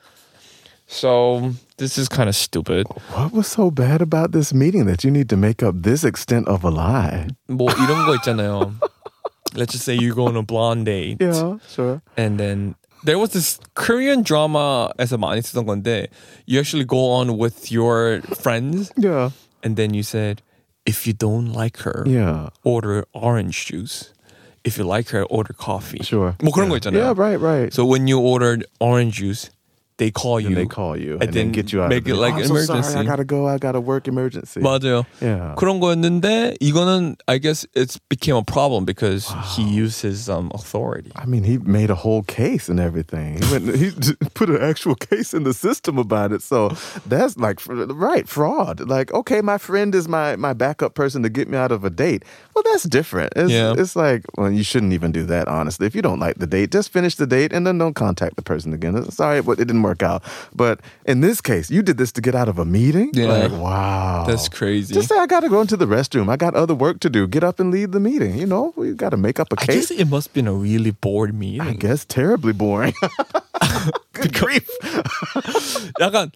So 0.85 1.53
this 1.80 1.98
is 1.98 2.08
kind 2.08 2.28
of 2.28 2.36
stupid. 2.36 2.86
What 3.12 3.32
was 3.32 3.46
so 3.46 3.70
bad 3.70 4.00
about 4.02 4.32
this 4.32 4.52
meeting 4.54 4.86
that 4.86 5.04
you 5.04 5.10
need 5.10 5.28
to 5.30 5.36
make 5.36 5.62
up 5.62 5.74
this 5.82 6.04
extent 6.04 6.48
of 6.48 6.64
a 6.64 6.70
lie? 6.70 7.28
뭐 7.48 7.68
이런 7.70 8.06
거 8.06 8.14
있잖아요. 8.16 8.74
Let's 9.54 9.72
just 9.72 9.84
say 9.84 9.94
you 9.94 10.14
go 10.14 10.26
on 10.26 10.36
a 10.36 10.42
blonde 10.42 10.86
date. 10.86 11.18
Yeah, 11.20 11.58
sure. 11.68 12.02
And 12.16 12.38
then 12.38 12.74
there 13.04 13.18
was 13.18 13.30
this 13.30 13.58
Korean 13.74 14.22
drama에서 14.24 15.16
많이 15.16 15.40
쓰던 15.40 15.64
건데 15.66 16.08
you 16.46 16.58
actually 16.58 16.84
go 16.84 17.10
on 17.12 17.38
with 17.38 17.70
your 17.72 18.20
friends 18.36 18.90
Yeah. 18.98 19.30
and 19.62 19.76
then 19.76 19.94
you 19.94 20.02
said 20.02 20.42
if 20.84 21.06
you 21.06 21.12
don't 21.12 21.52
like 21.52 21.78
her 21.88 22.04
Yeah. 22.06 22.48
order 22.64 23.04
orange 23.14 23.66
juice. 23.66 24.12
If 24.64 24.76
you 24.76 24.82
like 24.84 25.10
her 25.10 25.22
order 25.30 25.52
coffee. 25.54 26.02
Sure. 26.02 26.34
뭐 26.42 26.50
그런 26.52 26.66
yeah. 26.66 26.70
거 26.74 26.76
있잖아요. 26.80 26.98
Yeah, 26.98 27.14
right, 27.16 27.38
right. 27.40 27.72
So 27.72 27.86
when 27.86 28.08
you 28.08 28.18
ordered 28.18 28.66
orange 28.80 29.18
juice 29.22 29.48
they 30.00 30.10
call 30.10 30.38
you 30.38 30.48
and 30.48 30.56
they 30.58 30.66
call 30.66 30.94
you 30.94 31.14
and, 31.14 31.22
and 31.22 31.32
then 31.32 31.46
then 31.46 31.52
get 31.52 31.72
you 31.72 31.80
out 31.80 31.88
make 31.88 32.04
of 32.04 32.08
it 32.12 32.16
like 32.20 32.34
oh, 32.34 32.36
I'm 32.36 32.42
an 32.42 32.48
so 32.48 32.54
emergency. 32.74 32.92
sorry, 32.92 33.06
I 33.06 33.08
gotta 33.08 33.24
go. 33.24 33.48
I 33.48 33.56
got 33.56 33.74
a 33.74 33.80
work 33.80 34.06
emergency. 34.08 34.60
맞아요. 34.60 35.06
Yeah. 35.22 35.54
그런 35.56 35.80
거였는데 35.80 36.58
이거는 36.60 37.16
I 37.26 37.38
guess 37.38 37.64
it's 37.74 37.96
became 38.10 38.36
a 38.36 38.44
problem 38.44 38.84
because 38.84 39.32
he 39.56 39.62
used 39.64 40.02
his 40.02 40.28
um, 40.28 40.50
authority. 40.52 41.12
I 41.16 41.24
mean, 41.24 41.44
he 41.44 41.56
made 41.56 41.88
a 41.88 41.94
whole 41.94 42.22
case 42.24 42.68
and 42.68 42.78
everything. 42.78 43.40
He 43.42 43.50
went, 43.50 43.74
he 43.74 43.88
d- 43.88 44.16
put 44.34 44.50
an 44.50 44.60
actual 44.60 44.96
case 44.96 45.32
in 45.32 45.44
the 45.44 45.54
system 45.54 45.96
about 45.96 46.30
it. 46.30 46.42
So 46.42 46.76
that's 47.06 47.38
like 47.38 47.58
fr- 47.58 47.72
right 47.88 48.28
fraud. 48.28 48.80
Like, 48.86 49.14
okay, 49.14 49.40
my 49.40 49.56
friend 49.56 49.94
is 49.94 50.08
my 50.08 50.36
my 50.36 50.52
backup 50.52 50.92
person 50.94 51.22
to 51.22 51.30
get 51.30 51.48
me 51.48 51.56
out 51.56 51.72
of 51.72 51.84
a 51.84 51.90
date. 51.90 52.22
Well, 52.54 52.64
that's 52.68 52.84
different. 52.84 53.32
It's, 53.34 53.50
Yeah. 53.50 53.72
it's 53.78 53.96
like, 53.96 54.24
well, 54.36 54.50
you 54.52 54.62
shouldn't 54.62 54.92
even 54.92 55.10
do 55.10 55.24
that. 55.24 55.48
Honestly, 55.48 55.86
if 55.86 55.94
you 55.94 56.02
don't 56.02 56.20
like 56.20 56.36
the 56.36 56.46
date, 56.46 56.70
just 56.70 56.92
finish 56.92 57.14
the 57.16 57.26
date 57.26 57.54
and 57.54 57.66
then 57.66 57.78
don't 57.78 57.94
contact 57.96 58.36
the 58.36 58.42
person 58.44 58.74
again. 58.74 58.92
Sorry, 59.10 59.40
but 59.40 59.58
it 59.58 59.64
didn't 59.64 59.86
work 59.86 59.89
out. 60.02 60.22
But 60.54 60.80
in 61.06 61.20
this 61.20 61.40
case, 61.40 61.70
you 61.70 61.82
did 61.82 61.96
this 61.98 62.12
to 62.12 62.20
get 62.20 62.34
out 62.34 62.48
of 62.48 62.58
a 62.58 62.64
meeting. 62.64 63.10
Yeah. 63.14 63.26
Like, 63.26 63.52
wow, 63.52 64.24
That's 64.26 64.48
crazy. 64.48 64.94
Just 64.94 65.08
say 65.08 65.18
I 65.18 65.26
got 65.26 65.40
to 65.40 65.48
go 65.48 65.60
into 65.60 65.76
the 65.76 65.86
restroom. 65.86 66.28
I 66.30 66.36
got 66.36 66.54
other 66.54 66.74
work 66.74 67.00
to 67.00 67.10
do. 67.10 67.26
Get 67.26 67.42
up 67.44 67.58
and 67.60 67.70
leave 67.70 67.92
the 67.92 68.00
meeting. 68.00 68.38
You 68.38 68.46
know, 68.46 68.72
we 68.76 68.92
got 68.92 69.10
to 69.10 69.16
make 69.16 69.40
up 69.40 69.52
a 69.52 69.56
I 69.58 69.66
case. 69.66 69.88
guess 69.88 70.00
it 70.00 70.08
must 70.08 70.28
have 70.28 70.34
been 70.34 70.46
a 70.46 70.52
really 70.52 70.90
bored 70.92 71.30
I 71.30 71.32
meeting. 71.32 71.76
guess 71.76 72.04
terribly 72.04 72.52
boring. 72.52 72.94
Good 74.12 74.32
grief. 74.34 74.68
약간 76.00 76.30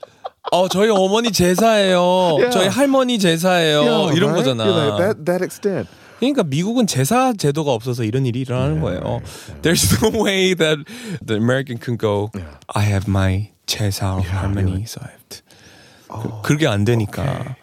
어 0.53 0.69
저희 0.69 0.89
어머니 0.89 1.31
제사예요. 1.31 2.39
Yeah. 2.41 2.50
저희 2.50 2.69
할머니 2.69 3.19
제사예요. 3.19 3.85
Yeah, 3.85 4.17
이런 4.17 4.33
right? 4.33 4.45
거잖아. 4.45 4.65
You're 4.65 4.75
like 4.77 4.99
that 4.99 5.27
that 5.27 5.43
extent. 5.43 5.89
그러니까 6.19 6.43
미국은 6.43 6.87
제사 6.87 7.33
제도가 7.33 7.73
없어서 7.73 8.05
이런 8.05 8.27
일이 8.27 8.41
일어나는 8.43 8.81
거예요. 8.81 9.23
There's 9.62 9.89
no 10.03 10.23
way 10.23 10.55
that 10.55 10.85
the 11.25 11.37
American 11.37 11.79
can 11.79 11.97
go. 11.97 12.31
I 12.75 12.85
have 12.85 13.09
my 13.09 13.50
제사 13.67 14.19
of 14.19 14.27
harmony, 14.27 14.85
so 14.85 15.00
I 15.03 15.11
have 15.11 15.29
to. 15.31 15.41
그, 16.09 16.43
그게 16.43 16.67
안 16.67 16.85
되니까. 16.85 17.57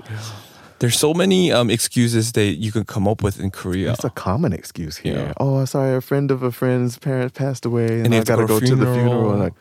There's 0.80 0.96
so 0.98 1.14
many 1.14 1.52
um, 1.52 1.70
excuses 1.72 2.34
that 2.34 2.58
you 2.62 2.72
can 2.72 2.86
come 2.86 3.08
up 3.08 3.24
with 3.24 3.40
in 3.40 3.50
Korea. 3.52 3.94
It's 3.94 4.04
a 4.06 4.12
common 4.12 4.54
excuse 4.54 4.98
here. 4.98 5.28
Yeah. 5.28 5.34
Oh, 5.38 5.66
sorry, 5.66 5.96
a 5.96 6.02
friend 6.02 6.30
of 6.32 6.44
a 6.44 6.52
friend's 6.52 6.98
parents 7.00 7.38
passed 7.38 7.66
away, 7.66 7.88
and, 7.88 8.06
And 8.06 8.14
you 8.14 8.14
I 8.14 8.22
have 8.22 8.26
to 8.26 8.34
got 8.34 8.42
to 8.42 8.48
go 8.48 8.60
go, 8.60 8.60
to 8.60 8.66
to 8.68 8.76
the 8.76 8.86
funeral. 8.86 9.22
funeral. 9.22 9.38
Like, 9.38 9.54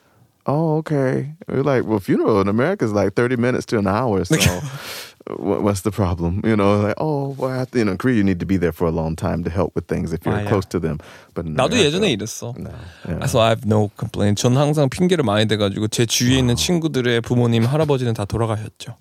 oh, 0.47 0.77
okay. 0.85 1.33
We're 1.49 1.63
like, 1.63 1.85
well, 1.85 2.01
funeral 2.01 2.41
in 2.43 2.49
America 2.49 2.85
is 2.85 2.93
like 2.93 3.15
thirty 3.15 3.37
minutes 3.37 3.65
to 3.67 3.79
an 3.79 3.87
hour. 3.87 4.25
So, 4.25 4.37
what, 5.38 5.62
what's 5.62 5.82
the 5.82 5.92
problem? 5.92 6.42
You 6.44 6.56
know, 6.56 6.82
like 6.82 6.96
oh, 6.98 7.36
well, 7.38 7.66
you 7.74 7.86
know, 7.86 7.92
in 7.92 7.98
Korea 7.98 8.16
you 8.16 8.24
need 8.24 8.40
to 8.40 8.46
be 8.46 8.58
there 8.58 8.72
for 8.72 8.88
a 8.88 8.92
long 8.92 9.16
time 9.16 9.44
to 9.44 9.50
help 9.50 9.76
with 9.76 9.88
things 9.88 10.14
if 10.14 10.26
you're 10.26 10.36
ah, 10.36 10.46
아, 10.46 10.48
close 10.48 10.66
to 10.66 10.80
them. 10.80 11.00
But 11.34 11.46
no, 11.46 11.68
나도 11.68 11.78
예전에 11.78 12.16
이랬어. 12.18 12.58
No, 12.58 12.72
yeah. 13.08 13.26
So 13.28 13.40
I 13.40 13.50
have 13.50 13.66
no 13.66 13.92
complaint. 13.98 14.42
전 14.42 14.56
항상 14.56 14.90
핑계를 14.90 15.24
많이 15.24 15.46
대가지고 15.48 15.88
제 15.90 16.06
주위에 16.06 16.40
있는 16.40 16.56
친구들의 16.56 17.22
부모님, 17.22 17.66
할아버지는 17.66 18.14
다 18.14 18.26
돌아가셨죠. 18.26 18.98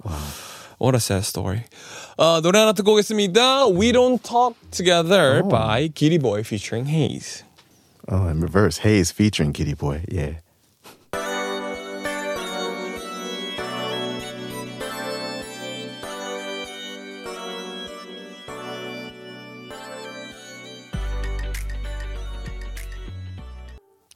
What 0.80 0.94
a 0.94 1.00
sad 1.00 1.24
story. 1.24 1.64
어, 2.16 2.40
노래 2.40 2.58
하나 2.58 2.72
듣고 2.72 2.92
오겠습니다. 2.92 3.68
We 3.68 3.92
Don't 3.92 4.22
Talk 4.22 4.56
Together 4.70 5.42
oh. 5.44 5.48
by 5.48 5.88
Giriboy 5.88 6.44
featuring 6.44 6.86
Heize. 6.86 7.44
Oh, 8.08 8.26
in 8.26 8.40
reverse, 8.40 8.80
Heize 8.80 9.12
featuring 9.12 9.52
Giriboy. 9.52 10.04
Yeah. 10.08 10.40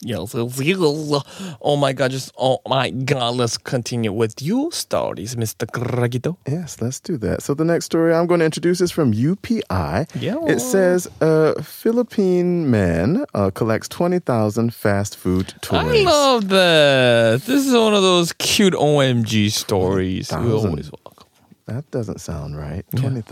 Yes, 0.04 0.34
yes, 0.34 0.60
yes. 0.60 1.56
Oh 1.60 1.76
my 1.76 1.92
god, 1.92 2.10
just 2.10 2.32
oh 2.38 2.60
my 2.68 2.90
god, 2.90 3.36
let's 3.36 3.56
continue 3.56 4.12
with 4.12 4.42
your 4.42 4.70
stories, 4.72 5.34
Mr. 5.34 5.66
Gragito. 5.66 6.36
Yes, 6.46 6.80
let's 6.82 7.00
do 7.00 7.16
that. 7.18 7.42
So 7.42 7.54
the 7.54 7.64
next 7.64 7.86
story 7.86 8.14
I'm 8.14 8.26
going 8.26 8.40
to 8.40 8.44
introduce 8.44 8.80
is 8.80 8.90
from 8.90 9.12
UPI. 9.14 10.08
Yeah. 10.20 10.36
It 10.46 10.60
says 10.60 11.08
a 11.20 11.60
Philippine 11.62 12.70
man 12.70 13.24
uh, 13.34 13.50
collects 13.50 13.88
20,000 13.88 14.74
fast 14.74 15.16
food 15.16 15.54
toys. 15.62 15.80
I 15.80 16.02
love 16.02 16.48
that. 16.48 17.42
This 17.42 17.66
is 17.66 17.72
one 17.72 17.94
of 17.94 18.02
those 18.02 18.32
cute 18.34 18.74
OMG 18.74 19.50
stories. 19.50 20.30
We 20.30 20.36
20,000. 20.36 20.70
always 20.70 20.90
welcome. 20.92 21.28
That 21.66 21.90
doesn't 21.90 22.20
sound 22.20 22.58
right. 22.58 22.84
Yeah. 22.92 23.22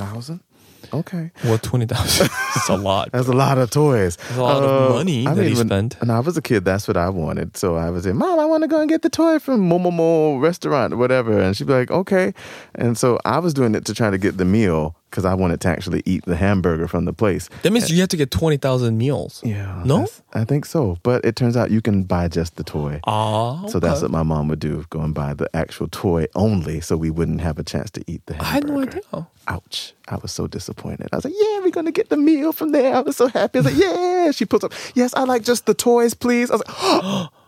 20,000? 0.93 1.33
Okay. 1.43 1.59
Twenty 1.59 1.87
thousand? 1.87 2.29
It's 2.55 2.69
a 2.69 2.77
lot. 2.77 3.11
That's 3.13 3.29
a 3.29 3.33
lot 3.33 3.57
of 3.57 3.71
toys. 3.71 4.17
That's 4.17 4.37
a 4.37 4.43
lot 4.43 4.63
of 4.63 4.91
uh, 4.91 4.95
money 4.95 5.27
I 5.27 5.35
that 5.35 5.47
he 5.47 5.55
when, 5.55 5.67
spent. 5.69 6.01
When 6.01 6.11
I 6.11 6.21
was 6.21 6.37
a 6.37 6.43
kid, 6.43 6.67
that's 6.67 6.87
what 6.87 6.99
I 6.99 7.09
wanted. 7.09 7.57
So 7.57 7.77
I 7.77 7.89
was 7.89 8.05
like, 8.05 8.15
Mom, 8.15 8.39
I 8.39 8.45
want 8.45 8.63
to 8.63 8.69
go 8.69 8.79
and 8.79 8.89
get 8.91 9.01
the 9.01 9.09
toy 9.09 9.39
from 9.39 9.69
Momomo 9.69 10.41
restaurant 10.41 10.93
or 10.93 10.99
whatever. 10.99 11.41
And 11.41 11.57
she'd 11.57 11.67
be 11.67 11.73
like, 11.73 11.91
okay. 11.91 12.35
And 12.75 12.99
so 12.99 13.19
I 13.25 13.39
was 13.39 13.55
doing 13.55 13.75
it 13.75 13.87
to 13.87 13.95
try 13.95 14.11
to 14.11 14.19
get 14.19 14.37
the 14.37 14.45
meal 14.45 14.95
because 15.12 15.26
I 15.26 15.35
wanted 15.35 15.61
to 15.61 15.69
actually 15.69 16.02
eat 16.07 16.25
the 16.25 16.37
hamburger 16.37 16.88
from 16.88 17.04
the 17.04 17.12
place. 17.12 17.50
That 17.62 17.71
means 17.73 17.90
you 17.90 18.00
have 18.00 18.09
to 18.09 18.16
get 18.16 18.31
twenty 18.31 18.57
thousand 18.57 18.97
meals. 18.97 19.42
Yeah. 19.45 19.83
No? 19.85 20.09
I 20.33 20.45
think 20.45 20.64
so. 20.64 20.97
But 21.02 21.23
it 21.25 21.37
turns 21.37 21.54
out 21.54 21.71
you 21.71 21.83
can 21.83 22.04
buy 22.04 22.28
just 22.28 22.57
the 22.57 22.64
toy. 22.64 23.00
Ah, 23.04 23.66
So 23.66 23.78
that's 23.78 24.00
what 24.00 24.11
my 24.11 24.23
mom 24.23 24.49
would 24.49 24.59
do, 24.59 24.85
go 24.88 25.00
and 25.02 25.14
buy 25.14 25.35
the 25.35 25.54
actual 25.54 25.88
toy 25.88 26.26
only 26.35 26.81
so 26.81 26.97
we 26.97 27.11
wouldn't 27.11 27.42
have 27.42 27.59
a 27.59 27.62
chance 27.62 27.90
to 27.92 28.04
eat 28.07 28.25
the 28.25 28.35
hamburger. 28.35 28.49
I 28.49 28.54
had 28.54 28.66
no 28.66 28.83
idea. 28.83 29.26
Ouch. 29.49 29.92
I 30.09 30.16
was 30.16 30.33
so 30.33 30.47
disappointed. 30.47 31.09
I 31.12 31.16
was 31.16 31.25
like, 31.26 31.35
yeah, 31.37 31.59
we're 31.61 31.71
going 31.71 31.87
to 31.87 31.92
get 31.92 32.09
the 32.09 32.16
meal 32.16 32.52
from 32.52 32.73
there. 32.73 32.95
I 32.97 33.00
was 33.00 33.16
so 33.16 33.28
happy. 33.28 33.59
I 33.59 33.62
was 33.62 33.73
like, 33.73 33.83
yeah. 33.85 34.31
She 34.31 34.47
puts 34.47 34.64
up, 34.64 34.73
yes, 34.95 35.12
I 35.14 35.25
like 35.25 35.42
just 35.42 35.66
the 35.66 35.75
toys, 35.75 36.14
please. 36.14 36.50
I 36.50 36.54
was 36.57 36.62
like, 36.66 37.31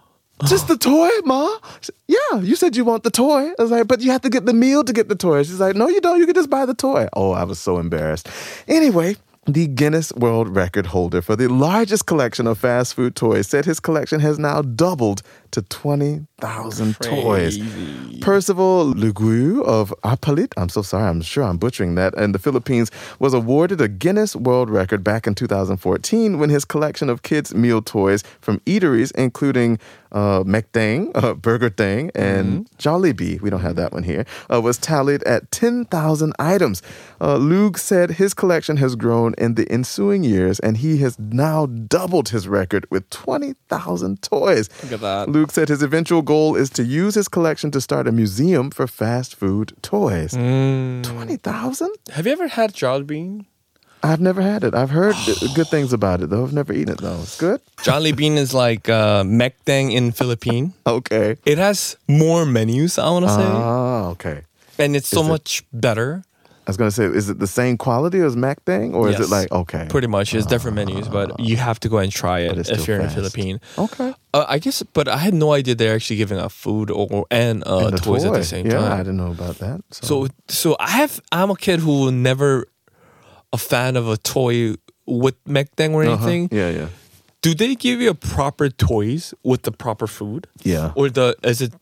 just 0.47 0.69
the 0.69 0.77
toy, 0.77 1.09
Ma? 1.25 1.59
Said, 1.81 1.95
yeah, 2.09 2.41
you 2.41 2.57
said 2.57 2.77
you 2.77 2.85
want 2.85 3.03
the 3.03 3.11
toy. 3.11 3.51
I 3.59 3.63
was 3.63 3.71
like, 3.71 3.87
but 3.87 4.01
you 4.01 4.11
have 4.11 4.23
to 4.23 4.31
get 4.31 4.47
the 4.47 4.53
meal 4.53 4.85
to 4.85 4.93
get 4.93 5.09
the 5.09 5.15
toy. 5.15 5.43
She's 5.43 5.61
like, 5.61 5.77
no, 5.77 5.89
you 5.89 6.01
don't. 6.01 6.19
You 6.19 6.27
can 6.27 6.35
just 6.35 6.51
buy 6.51 6.67
the 6.67 6.75
toy. 6.75 7.09
Oh, 7.15 7.33
I 7.33 7.45
was 7.45 7.59
so 7.59 7.79
embarrassed. 7.79 8.29
Anyway, 8.69 9.17
the 9.47 9.67
Guinness 9.67 10.13
World 10.15 10.49
Record 10.49 10.87
holder 10.87 11.21
for 11.21 11.37
the 11.37 11.49
largest 11.49 12.07
collection 12.07 12.47
of 12.47 12.59
fast 12.59 12.95
food 12.95 13.15
toys 13.15 13.47
said 13.47 13.65
his 13.65 13.79
collection 13.79 14.21
has 14.21 14.39
now 14.39 14.63
doubled 14.63 15.23
to 15.51 15.63
20,000 16.41 16.97
toys. 17.01 17.59
Percival 18.21 18.87
Lugue 18.87 19.63
of 19.67 19.95
Apalit, 20.03 20.53
I'm 20.57 20.69
so 20.69 20.83
sorry, 20.83 21.05
I'm 21.05 21.21
sure 21.23 21.45
I'm 21.45 21.59
butchering 21.59 21.95
that, 21.95 22.15
in 22.15 22.33
the 22.33 22.39
Philippines 22.39 22.91
was 23.19 23.35
awarded 23.35 23.81
a 23.81 23.89
Guinness 23.89 24.35
World 24.35 24.71
Record 24.71 25.05
back 25.05 25.27
in 25.27 25.35
2014 25.35 26.39
when 26.39 26.51
his 26.51 26.65
collection 26.65 27.09
of 27.09 27.23
kids' 27.23 27.55
meal 27.55 27.83
toys 27.83 28.23
from 28.41 28.61
eateries, 28.61 29.13
including 29.15 29.79
uh, 30.11 30.43
Mekdang, 30.45 31.11
uh, 31.15 31.35
Burger 31.35 31.71
Dang, 31.71 32.11
and 32.15 32.69
Jollibee, 32.79 33.41
we 33.41 33.51
don't 33.51 33.61
have 33.61 33.77
that 33.77 33.93
one 33.93 34.05
here, 34.05 34.25
uh, 34.51 34.61
was 34.61 34.79
tallied 34.79 35.23
at 35.25 35.51
10,000 35.51 36.33
items. 36.39 36.83
Uh, 37.21 37.37
Lug 37.37 37.79
said 37.79 38.13
his 38.13 38.33
collection 38.33 38.77
has 38.79 38.97
grown 38.97 39.35
in 39.39 39.55
the 39.55 39.71
ensuing 39.71 40.25
years 40.25 40.61
and 40.61 40.79
he 40.79 40.99
has 40.99 41.19
now 41.19 41.67
doubled 41.67 42.31
his 42.31 42.49
record 42.49 42.87
with 42.91 43.09
20,000 43.11 44.23
toys. 44.23 44.69
Look 44.85 44.93
at 44.93 45.01
that. 45.01 45.29
Luke 45.29 45.51
said 45.51 45.69
his 45.69 45.83
eventual 45.83 46.23
goal 46.25 46.57
is 46.57 46.71
to 46.71 46.83
use 46.83 47.15
his 47.15 47.29
collection 47.29 47.71
to 47.73 47.81
start 47.81 48.09
a 48.09 48.13
museum 48.13 48.71
for 48.71 48.87
fast 48.87 49.35
food 49.37 49.73
toys. 49.83 50.33
Mm. 50.33 51.03
20,000? 51.05 51.91
Have 52.13 52.27
you 52.27 52.33
ever 52.33 52.49
had 52.49 52.73
Jollibee? 52.75 53.45
I've 54.03 54.21
never 54.21 54.43
had 54.43 54.65
it. 54.65 54.75
I've 54.75 54.91
heard 54.91 55.17
good 55.55 55.69
things 55.69 55.93
about 55.93 56.21
it, 56.21 56.29
though. 56.31 56.45
I've 56.45 56.53
never 56.53 56.73
eaten 56.73 56.93
it, 56.93 57.01
though. 57.01 57.21
It's 57.23 57.39
good? 57.41 57.61
Jollibee 57.79 58.37
is 58.45 58.53
like 58.53 58.89
uh, 58.89 59.23
Mekdang 59.25 59.93
in 59.93 60.13
Philippine. 60.13 60.75
Okay. 60.87 61.37
It 61.47 61.59
has 61.59 61.97
more 62.09 62.45
menus, 62.45 62.99
I 62.99 63.09
want 63.11 63.25
to 63.27 63.31
say, 63.31 63.45
Ah, 63.47 64.09
okay. 64.11 64.43
and 64.79 64.95
it's 64.97 65.09
so 65.09 65.23
it- 65.25 65.29
much 65.29 65.63
better. 65.73 66.25
I 66.67 66.71
was 66.71 66.77
going 66.79 66.89
to 66.89 66.95
say, 66.97 67.05
is 67.05 67.29
it 67.29 67.39
the 67.39 67.47
same 67.47 67.77
quality 67.77 68.21
as 68.21 68.37
Mac 68.37 68.65
Dang? 68.65 68.95
Or 68.95 69.11
is 69.11 69.21
it 69.21 69.29
like, 69.29 69.53
okay. 69.53 69.87
Pretty 69.91 70.07
much, 70.07 70.33
it's 70.35 70.47
different 70.47 70.77
menus, 70.77 71.09
but 71.09 71.39
you 71.39 71.57
have 71.57 71.79
to 71.81 71.89
go 71.91 71.99
and 71.99 72.11
try 72.11 72.39
it 72.41 72.57
if 72.59 72.87
you're 72.89 73.01
fast. 73.01 73.11
in 73.17 73.23
Philippine. 73.23 73.61
Okay. 73.77 74.15
Uh, 74.33 74.47
I 74.49 74.59
guess, 74.59 74.83
but 74.83 75.07
I 75.07 75.19
had 75.19 75.35
no 75.35 75.53
idea 75.53 75.75
they're 75.75 75.95
actually 75.95 76.17
giving 76.17 76.39
out 76.39 76.53
food 76.53 76.91
or 76.91 77.27
and, 77.31 77.63
uh, 77.67 77.79
And 77.89 77.93
the 77.93 77.99
toys 77.99 78.25
at 78.25 78.33
the 78.33 78.43
same 78.45 78.65
time. 78.69 78.81
yeah, 78.81 78.87
I 78.87 78.89
time. 78.89 78.99
didn't 78.99 79.17
know 79.19 79.31
about 79.31 79.59
that. 79.59 79.83
So, 79.91 80.07
So, 80.07 80.29
so 80.49 80.77
I 80.81 80.91
have. 80.91 81.21
I'm 81.33 81.51
a 81.51 81.57
kid 81.57 81.81
who 81.81 81.91
will 82.01 82.13
never 82.13 82.67
a 83.53 83.59
fan 83.59 83.97
of 83.97 84.09
a 84.09 84.17
toy 84.17 84.75
with 85.07 85.37
Mekdang 85.45 85.93
or 85.93 86.03
Uh-huh. 86.05 86.15
anything. 86.15 86.49
Yeah, 86.51 86.71
yeah. 86.71 86.89
Do 87.45 87.55
they 87.55 87.75
give 87.75 88.01
you 88.01 88.15
proper 88.15 88.71
toys 88.71 89.35
with 89.43 89.63
the 89.65 89.71
proper 89.73 90.07
food? 90.07 90.47
Yeah. 90.63 90.93
Or 90.97 91.11
the 91.11 91.37
is 91.43 91.61
it 91.61 91.75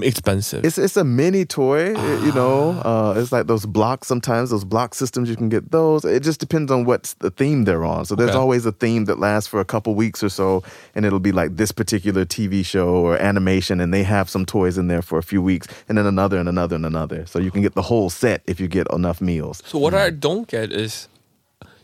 expensive? 0.00 0.64
It's 0.64 0.78
it's 0.78 0.96
a 0.96 1.04
mini 1.04 1.44
toy, 1.44 1.94
i- 1.94 2.24
you 2.26 2.32
know. 2.32 2.80
Ah. 2.84 3.10
Uh, 3.10 3.20
it's 3.20 3.30
like 3.30 3.46
those 3.46 3.66
blocks. 3.66 4.08
Sometimes 4.08 4.48
those 4.48 4.64
block 4.64 4.94
systems 4.94 5.28
you 5.28 5.36
can 5.36 5.50
get 5.50 5.72
those. 5.72 6.06
It 6.06 6.22
just 6.22 6.40
depends 6.40 6.72
on 6.72 6.86
what's 6.86 7.14
the 7.20 7.30
theme 7.30 7.64
they're 7.66 7.84
on. 7.84 8.06
So 8.06 8.14
there's 8.16 8.30
Okay. 8.30 8.38
always 8.38 8.64
a 8.64 8.72
theme 8.72 9.04
that 9.06 9.18
lasts 9.18 9.46
for 9.46 9.60
a 9.60 9.64
couple 9.64 9.94
weeks 9.94 10.22
or 10.24 10.30
so, 10.30 10.62
and 10.94 11.04
it'll 11.04 11.20
be 11.20 11.32
like 11.32 11.56
this 11.56 11.70
particular 11.72 12.24
TV 12.24 12.62
show 12.64 12.88
or 12.88 13.18
animation, 13.18 13.78
and 13.80 13.92
they 13.92 14.04
have 14.04 14.30
some 14.30 14.46
toys 14.46 14.78
in 14.78 14.88
there 14.88 15.02
for 15.02 15.18
a 15.18 15.22
few 15.22 15.42
weeks, 15.42 15.66
and 15.86 15.98
then 15.98 16.06
another 16.06 16.38
and 16.38 16.48
another 16.48 16.76
and 16.76 16.86
another. 16.86 17.26
So 17.26 17.38
you 17.38 17.50
can 17.50 17.60
get 17.60 17.74
the 17.74 17.82
whole 17.92 18.08
set 18.08 18.40
if 18.46 18.58
you 18.58 18.68
get 18.68 18.86
enough 18.90 19.20
meals. 19.20 19.62
so 19.66 19.78
what 19.78 19.92
I 19.92 20.08
don't 20.08 20.48
get 20.48 20.72
is 20.72 21.08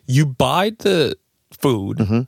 you 0.07 0.25
buy 0.25 0.71
the 0.79 1.19
food 1.53 2.27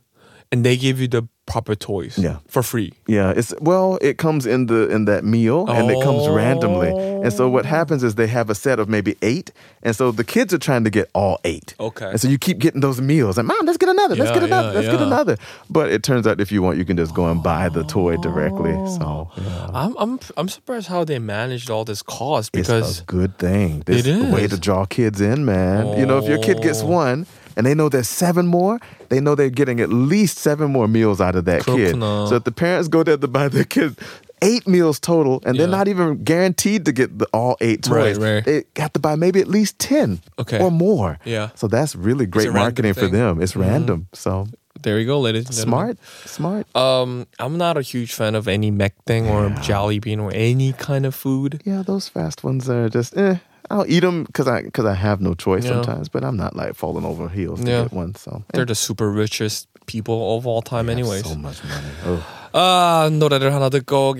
and 0.51 0.65
they 0.65 0.77
give 0.77 0.99
you 0.99 1.07
the 1.07 1.27
proper 1.45 1.73
toys. 1.75 2.17
Yeah. 2.17 2.37
for 2.47 2.61
free. 2.61 2.93
Yeah, 3.07 3.33
it's 3.35 3.53
well, 3.59 3.97
it 4.01 4.17
comes 4.17 4.45
in 4.45 4.67
the 4.67 4.87
in 4.89 5.05
that 5.05 5.23
meal 5.23 5.67
and 5.67 5.89
it 5.89 6.01
comes 6.03 6.27
randomly. 6.27 6.89
And 6.89 7.33
so 7.33 7.49
what 7.49 7.65
oh. 7.65 7.69
happens 7.69 8.03
is 8.03 8.15
they 8.15 8.27
have 8.27 8.49
a 8.49 8.55
set 8.55 8.79
of 8.79 8.87
maybe 8.87 9.17
eight, 9.21 9.51
and 9.83 9.95
so 9.95 10.11
the 10.11 10.23
kids 10.23 10.53
are 10.53 10.59
trying 10.59 10.83
to 10.83 10.89
get 10.89 11.09
all 11.13 11.39
eight. 11.43 11.75
Okay. 11.79 12.11
And 12.11 12.21
so 12.21 12.27
you 12.27 12.37
keep 12.37 12.59
getting 12.59 12.81
those 12.81 13.01
meals, 13.01 13.37
and 13.37 13.47
mom, 13.47 13.65
let's 13.65 13.77
get 13.77 13.89
another, 13.89 14.15
let's 14.15 14.31
get 14.31 14.43
another, 14.43 14.69
yeah, 14.69 14.79
let's 14.79 14.87
get 14.87 15.01
another. 15.01 15.37
But 15.69 15.91
it 15.91 16.03
turns 16.03 16.27
out 16.27 16.39
if 16.39 16.51
you 16.51 16.61
want, 16.61 16.77
you 16.77 16.85
can 16.85 16.97
just 16.97 17.13
go 17.13 17.27
and 17.29 17.41
buy 17.43 17.69
the 17.69 17.83
toy 17.83 18.17
directly. 18.17 18.73
So 18.97 19.29
yeah. 19.37 19.69
I'm 19.73 19.95
I'm 19.97 20.19
I'm 20.37 20.49
surprised 20.49 20.87
how 20.87 21.03
they 21.03 21.19
managed 21.19 21.69
all 21.69 21.83
this 21.83 22.01
cost 22.01 22.51
because 22.51 22.89
it's 22.89 23.01
a 23.01 23.05
good 23.05 23.37
thing. 23.37 23.81
This 23.85 24.05
It 24.05 24.11
a 24.11 24.31
way 24.31 24.47
to 24.47 24.57
draw 24.57 24.85
kids 24.85 25.19
in, 25.19 25.45
man. 25.45 25.97
You 25.97 26.05
know, 26.05 26.19
if 26.19 26.27
your 26.29 26.39
kid 26.39 26.61
gets 26.61 26.81
Oh. 26.81 26.87
one 26.87 27.25
And 27.58 27.64
they 27.66 27.74
know 27.74 27.88
there's 27.88 28.08
seven 28.08 28.46
more. 28.46 28.80
They 29.10 29.20
know 29.20 29.34
they're 29.34 29.48
getting 29.50 29.78
at 29.80 29.90
least 29.90 30.38
seven 30.38 30.72
more 30.72 30.88
meals 30.88 31.20
out 31.20 31.36
of 31.36 31.44
that 31.44 31.64
kid. 31.64 31.94
그렇구나. 31.94 32.28
So 32.28 32.36
if 32.36 32.44
the 32.44 32.50
parents 32.52 32.88
go 32.88 33.02
there 33.04 33.16
to 33.16 33.28
buy 33.28 33.48
their 33.48 33.64
kid 33.64 33.96
eight 34.42 34.66
meals 34.68 34.98
total, 35.00 35.40
and 35.46 35.56
they're 35.56 35.68
Yeah. 35.70 35.78
not 35.78 35.88
even 35.88 36.22
guaranteed 36.22 36.84
to 36.84 36.92
get 36.92 37.18
the, 37.18 37.26
all 37.32 37.56
eight 37.62 37.86
Right, 37.88 38.12
toys, 38.12 38.18
right. 38.18 38.44
they 38.44 38.64
have 38.76 38.92
to 38.92 39.00
buy 39.00 39.14
maybe 39.16 39.40
at 39.40 39.48
least 39.48 39.78
ten 39.78 40.20
Okay. 40.38 40.58
or 40.60 40.70
more. 40.70 41.18
Yeah. 41.24 41.48
So 41.54 41.66
that's 41.68 41.94
really 41.96 42.26
great 42.26 42.48
a 42.48 42.50
random 42.50 42.62
marketing 42.62 42.92
for 42.94 43.00
thing. 43.08 43.14
Mm-hmm. 43.14 43.38
them. 43.38 43.42
It's 43.42 43.56
random. 43.56 44.08
So 44.12 44.46
there 44.82 44.98
you 44.98 45.06
go, 45.06 45.20
ladies. 45.20 45.46
and 45.46 45.54
gentlemen. 45.56 45.96
smart, 46.28 46.66
smart. 46.66 46.76
Um, 46.76 47.26
I'm 47.38 47.56
not 47.56 47.78
a 47.78 47.82
huge 47.82 48.12
fan 48.12 48.34
of 48.34 48.46
any 48.48 48.70
Mekdang 48.70 49.30
or 49.30 49.48
Jollibee 49.64 50.18
or 50.20 50.28
any 50.34 50.74
kind 50.74 51.06
of 51.06 51.14
food. 51.14 51.62
Yeah, 51.64 51.80
those 51.86 52.08
fast 52.10 52.44
ones 52.44 52.68
are 52.68 52.90
just 52.90 53.16
eh. 53.16 53.36
I'll 53.69 53.85
eat 53.87 54.01
them 54.01 54.23
because 54.23 54.47
I 54.47 54.63
because 54.63 54.85
I 54.85 54.93
have 54.93 55.21
no 55.21 55.33
choice 55.33 55.65
yeah. 55.65 55.71
sometimes. 55.71 56.09
But 56.09 56.23
I'm 56.23 56.37
not 56.37 56.55
like 56.55 56.75
falling 56.75 57.05
over 57.05 57.29
heels 57.29 57.61
to 57.61 57.69
yeah. 57.69 57.81
get 57.83 57.93
one. 57.93 58.15
So 58.15 58.43
they're 58.53 58.65
the 58.65 58.75
super 58.75 59.09
richest 59.09 59.67
people 59.85 60.37
of 60.37 60.47
all 60.47 60.61
time, 60.61 60.89
anyways. 60.89 61.25
So 61.25 61.35
much 61.35 61.63
money. 61.63 62.21
아 62.51 62.57
uh, 62.57 63.05
ah, 63.05 63.09
노래를 63.11 63.53
하나 63.53 63.69
듣고 63.69 64.15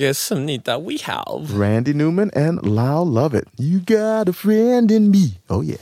We 0.85 0.97
have 0.97 1.57
Randy 1.57 1.93
Newman 1.93 2.29
and 2.35 2.61
Lyle 2.61 3.03
Lovett. 3.03 3.47
You 3.57 3.79
got 3.79 4.29
a 4.29 4.33
friend 4.33 4.91
in 4.91 5.09
me. 5.09 5.39
Oh 5.49 5.61
yeah. 5.61 5.81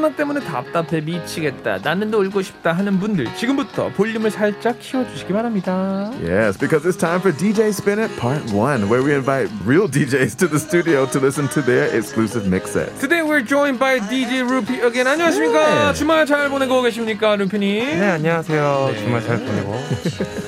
코로나 0.00 0.16
때문에 0.16 0.40
답답해 0.40 1.02
미치겠다. 1.02 1.78
나는 1.82 2.10
놀고 2.10 2.40
싶다 2.40 2.72
하는 2.72 2.98
분들 2.98 3.34
지금부터 3.36 3.90
볼륨을 3.90 4.30
살짝 4.30 4.78
키워주시기 4.78 5.32
바랍니다. 5.32 6.10
Yes, 6.24 6.58
because 6.58 6.88
it's 6.88 6.96
time 6.98 7.20
for 7.20 7.36
DJ 7.36 7.68
Spin 7.68 7.98
It 8.00 8.16
Part 8.18 8.50
1, 8.50 8.88
where 8.88 9.04
we 9.04 9.12
invite 9.12 9.50
real 9.66 9.86
DJs 9.86 10.38
to 10.38 10.48
the 10.48 10.58
studio 10.58 11.04
to 11.12 11.20
listen 11.20 11.48
to 11.48 11.60
their 11.60 11.94
exclusive 11.94 12.48
mix 12.48 12.72
sets. 12.72 12.98
Today 12.98 13.20
we're 13.20 13.44
joined 13.44 13.78
by 13.78 14.00
DJ 14.00 14.40
루피 14.48 14.80
again. 14.82 15.06
안녕하십니까? 15.06 15.92
네. 15.92 15.92
주말 15.92 16.24
잘 16.24 16.48
보내고 16.48 16.80
계십니까, 16.80 17.36
루피님? 17.36 18.00
네 18.00 18.08
안녕하세요 18.08 18.94
주말 19.04 19.22
잘 19.22 19.38
보내고 19.38 19.76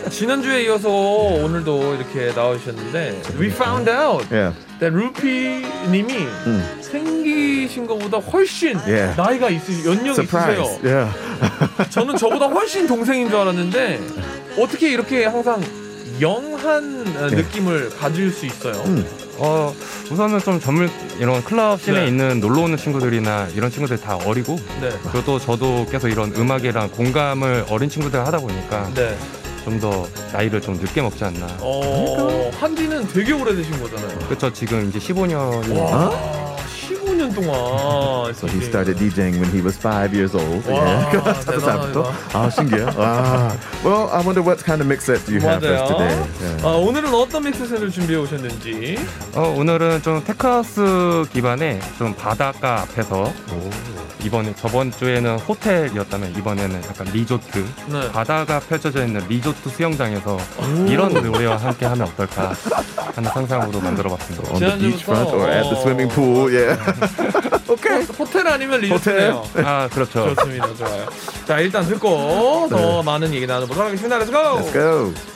지난주에 0.08 0.62
이어서 0.64 0.88
오늘도 0.88 1.96
이렇게 1.96 2.32
나오셨는데 2.34 3.36
We 3.38 3.48
found 3.48 3.90
out 3.90 4.24
Yeah. 4.32 4.56
That 4.82 4.92
루피님이 4.92 6.12
음. 6.46 6.78
생기신 6.80 7.86
것보다 7.86 8.18
훨씬 8.18 8.76
Yeah. 8.84 9.14
나이가 9.16 9.48
있으 9.48 9.86
연령이 9.86 10.10
Surprise. 10.10 10.60
있으세요. 10.60 10.82
Yeah. 10.82 11.90
저는 11.90 12.16
저보다 12.16 12.46
훨씬 12.46 12.88
동생인 12.88 13.28
줄 13.28 13.38
알았는데 13.38 14.00
어떻게 14.58 14.90
이렇게 14.90 15.24
항상 15.26 15.62
영한 16.20 17.06
어, 17.16 17.28
네. 17.30 17.36
느낌을 17.36 17.90
가질 17.96 18.32
수 18.32 18.44
있어요. 18.44 18.74
음. 18.86 19.06
어, 19.38 19.72
우선은 20.10 20.40
좀 20.40 20.58
전문 20.58 20.90
이런 21.18 21.42
클럽 21.44 21.80
씬에 21.80 22.00
네. 22.00 22.06
있는 22.08 22.40
놀러 22.40 22.62
오는 22.62 22.76
친구들이나 22.76 23.48
이런 23.54 23.70
친구들 23.70 23.98
다 24.00 24.16
어리고 24.16 24.56
네. 24.80 24.90
그리고 25.10 25.24
또 25.24 25.38
저도 25.38 25.86
계속 25.90 26.08
이런 26.08 26.34
음악이랑 26.34 26.90
공감을 26.90 27.66
어린 27.70 27.88
친구들 27.88 28.20
하다 28.26 28.38
보니까 28.38 28.90
네. 28.94 29.16
좀 29.64 29.80
더 29.80 30.06
나이를 30.32 30.60
좀 30.60 30.74
늦게 30.76 31.00
먹지 31.02 31.24
않나. 31.24 31.46
어, 31.60 32.50
한지는 32.60 33.06
되게 33.08 33.32
오래되신 33.32 33.80
거잖아요. 33.82 34.18
그쵸 34.28 34.52
지금 34.52 34.88
이제 34.88 34.98
15년이 34.98 35.76
와, 35.78 36.10
15년 37.32 37.34
동안. 37.34 38.34
So 38.34 38.46
he 38.46 38.60
started 38.62 38.96
DJing 38.98 39.40
when 39.40 39.50
he 39.50 39.60
was 39.62 39.76
five 39.76 40.12
years 40.14 40.34
old. 40.36 40.64
와, 40.70 40.82
Yeah. 41.12 41.42
사부사부터. 41.44 42.12
아 42.32 42.50
신기해. 42.50 42.82
와. 42.96 43.52
Well, 43.84 44.08
I 44.12 44.20
wonder 44.22 44.42
what 44.42 44.62
kind 44.64 44.80
of 44.80 44.86
mix 44.86 45.04
set 45.04 45.24
do 45.26 45.32
you 45.34 45.40
have 45.40 45.60
for 45.62 45.72
us 45.74 45.80
맞아요. 45.80 45.88
today? 45.88 46.16
Yeah. 46.40 46.66
아, 46.66 46.68
오늘은 46.76 47.14
어떤 47.14 47.44
믹스셋을 47.44 47.90
준비해 47.90 48.18
오셨는지. 48.20 48.98
어, 49.34 49.54
오늘은 49.56 50.02
좀 50.02 50.22
테크하우스 50.24 51.24
기반의 51.32 51.80
좀 51.98 52.14
바닷가 52.14 52.82
앞에서 52.82 53.32
이번에 54.24 54.54
저번 54.54 54.92
주에는 54.92 55.36
호텔이었다면 55.40 56.36
이번에는 56.38 56.80
약간 56.88 57.08
리조트 57.12 57.64
네. 57.88 58.12
바다가 58.12 58.60
펼쳐져 58.60 59.04
있는 59.04 59.20
리조트 59.28 59.68
수영장에서 59.68 60.38
이런 60.86 61.12
노래와 61.12 61.56
함께 61.56 61.86
하면 61.86 62.06
어떨까 62.06 62.52
하는 63.16 63.30
상상으로 63.32 63.80
만들어봤습니다. 63.80 64.52
On 64.54 64.60
the 64.60 64.78
beachfront 64.78 65.34
or 65.34 65.50
at 65.50 65.62
the 65.64 65.74
어. 65.76 65.80
swimming 65.82 66.08
pool? 66.14 66.54
Yeah. 66.54 66.78
오케이. 67.68 68.02
호텔 68.18 68.46
아니면 68.46 68.80
리조트네요. 68.80 69.44
아 69.56 69.88
그렇죠. 69.92 70.34
좋습니다. 70.34 70.74
좋아요. 70.76 71.06
자, 71.46 71.60
일단 71.60 71.86
듣고 71.86 72.68
더 72.70 72.76
네. 72.76 73.02
많은 73.04 73.34
얘기 73.34 73.46
나눠보도록 73.46 73.88
하겠습니다. 73.88 74.18
Let's 74.18 74.30
go! 74.30 74.58
Let's 74.58 74.72
go. 74.72 75.31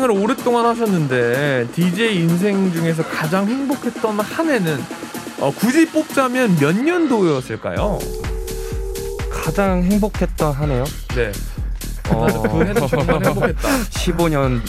디제잉을 0.00 0.10
오랫동안 0.10 0.64
하셨는데 0.66 1.68
DJ 1.74 2.16
인생 2.16 2.72
중에서 2.72 3.02
가장 3.04 3.46
행복했던 3.46 4.18
한 4.18 4.48
해는 4.50 4.82
어, 5.38 5.52
굳이 5.54 5.86
뽑자면 5.86 6.56
몇 6.58 6.74
년도였을까요? 6.74 7.98
가장 9.30 9.82
행복했던 9.82 10.52
하네요. 10.52 10.84
네. 11.14 11.32
어, 12.08 12.26
그 12.42 12.64
해는 12.64 12.86
정말 12.88 13.16
행복했다. 13.24 13.68
15년 13.90 14.60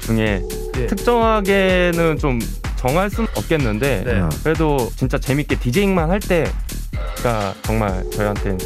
중에 0.00 0.42
예. 0.78 0.86
특정하게는 0.86 2.18
좀 2.18 2.38
정할 2.76 3.10
수는 3.10 3.28
없겠는데 3.36 4.02
네. 4.04 4.20
아. 4.20 4.28
그래도 4.42 4.90
진짜 4.96 5.18
재밌게 5.18 5.58
디제잉만 5.58 6.10
할 6.10 6.18
때가 6.20 7.54
정말 7.62 8.04
저희한테 8.12 8.56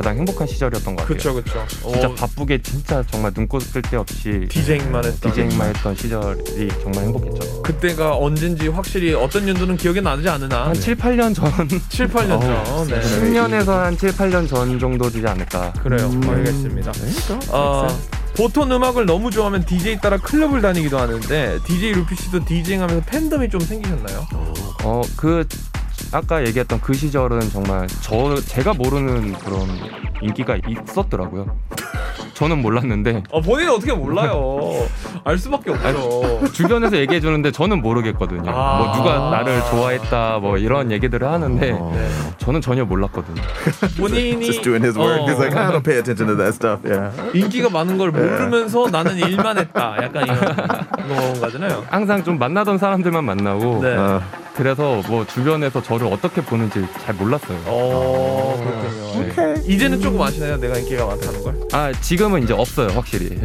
가장 0.00 0.16
행복한 0.16 0.46
시절이었던 0.46 0.96
것 0.96 1.02
같아요. 1.02 1.16
그쵸 1.16 1.34
그쵸. 1.34 1.66
진짜 1.92 2.08
어, 2.08 2.14
바쁘게 2.14 2.62
진짜 2.62 3.04
정말 3.10 3.32
눈꽃 3.34 3.62
쓸데 3.62 3.98
없이 3.98 4.46
디제잉만 4.48 5.04
했던. 5.04 5.30
디제잉만 5.30 5.68
했던 5.68 5.94
시절이 5.94 6.68
정말 6.82 7.04
행복했죠. 7.04 7.62
그때가 7.62 8.16
언젠지 8.16 8.68
확실히 8.68 9.12
어떤 9.12 9.44
년도는 9.44 9.76
기억이 9.76 10.00
나지 10.00 10.26
않으나 10.26 10.68
한 10.68 10.74
7, 10.74 10.96
8년 10.96 11.34
전, 11.34 11.52
7, 11.90 12.08
8년 12.08 12.40
전. 12.40 12.88
네. 12.88 12.98
10년에서 12.98 13.66
한 13.66 13.98
7, 13.98 14.12
8년 14.12 14.48
전 14.48 14.78
정도 14.78 15.10
되지 15.10 15.26
않을까. 15.26 15.70
그래요. 15.74 16.08
음. 16.08 16.30
알겠습니다. 16.30 16.92
어. 17.50 17.86
보통 18.36 18.72
음악을 18.72 19.04
너무 19.04 19.30
좋아하면 19.30 19.66
DJ 19.66 20.00
따라 20.00 20.16
클럽을 20.16 20.62
다니기도 20.62 20.98
하는데 20.98 21.58
DJ 21.66 21.92
루피 21.92 22.16
씨도 22.16 22.46
디제잉하면서 22.46 23.04
팬덤이 23.04 23.50
좀 23.50 23.60
생기셨나요? 23.60 24.26
어, 24.82 25.02
그 25.16 25.46
아까 26.12 26.44
얘기했던 26.46 26.80
그 26.80 26.92
시절은 26.92 27.50
정말 27.50 27.86
저 28.00 28.34
제가 28.40 28.74
모르는 28.74 29.32
그런 29.34 29.68
인기가 30.22 30.56
있었더라고요. 30.66 31.46
저는 32.34 32.62
몰랐는데 32.62 33.22
어, 33.30 33.40
본인은 33.42 33.72
어떻게 33.74 33.92
몰라요. 33.92 34.86
알 35.24 35.36
수밖에 35.36 35.70
없죠. 35.72 36.50
주변에서 36.52 36.96
얘기해 36.96 37.20
주는데 37.20 37.50
저는 37.52 37.82
모르겠거든요. 37.82 38.50
아. 38.50 38.78
뭐 38.78 38.92
누가 38.96 39.30
나를 39.30 39.60
좋아했다 39.70 40.38
뭐 40.38 40.56
이런 40.56 40.90
얘기들을 40.90 41.26
하는데. 41.28 41.72
네. 41.72 42.08
저는 42.38 42.62
전혀 42.62 42.84
몰랐거든요. 42.86 43.42
본인이 43.98 44.46
Just 44.46 44.62
doing 44.62 44.82
his 44.82 44.98
work. 44.98 45.20
어, 45.22 45.26
He's 45.26 45.38
like, 45.38 45.54
I 45.56 45.70
don't 45.70 45.84
pay 45.84 45.98
attention 45.98 46.26
to 46.28 46.36
that 46.36 46.54
stuff. 46.54 46.80
Yeah. 46.88 47.12
인기가 47.38 47.68
많은 47.68 47.98
걸 47.98 48.10
모르면서 48.10 48.88
나는 48.90 49.16
일만 49.18 49.58
했다. 49.58 49.96
약간 50.02 50.24
이런 50.24 51.38
거잖아요. 51.40 51.84
항상 51.90 52.24
좀 52.24 52.38
만나던 52.38 52.78
사람들만 52.78 53.22
만나고 53.22 53.80
네. 53.82 53.96
Uh, 53.96 54.20
그래서 54.54 55.00
뭐 55.08 55.26
주변에서 55.26 55.82
저를 55.82 56.06
어떻게 56.12 56.42
보는지 56.42 56.84
잘 57.04 57.14
몰랐어요. 57.14 57.58
어, 57.66 58.56
그렇군요. 58.58 59.54
네. 59.54 59.62
이제는 59.66 60.00
조금 60.00 60.20
아시나요? 60.20 60.56
내가 60.58 60.76
인기가 60.78 61.06
많다는 61.06 61.42
걸? 61.42 61.54
아 61.72 61.92
지금은 62.00 62.42
이제 62.42 62.52
없어요 62.52 62.88
확실히. 62.88 63.38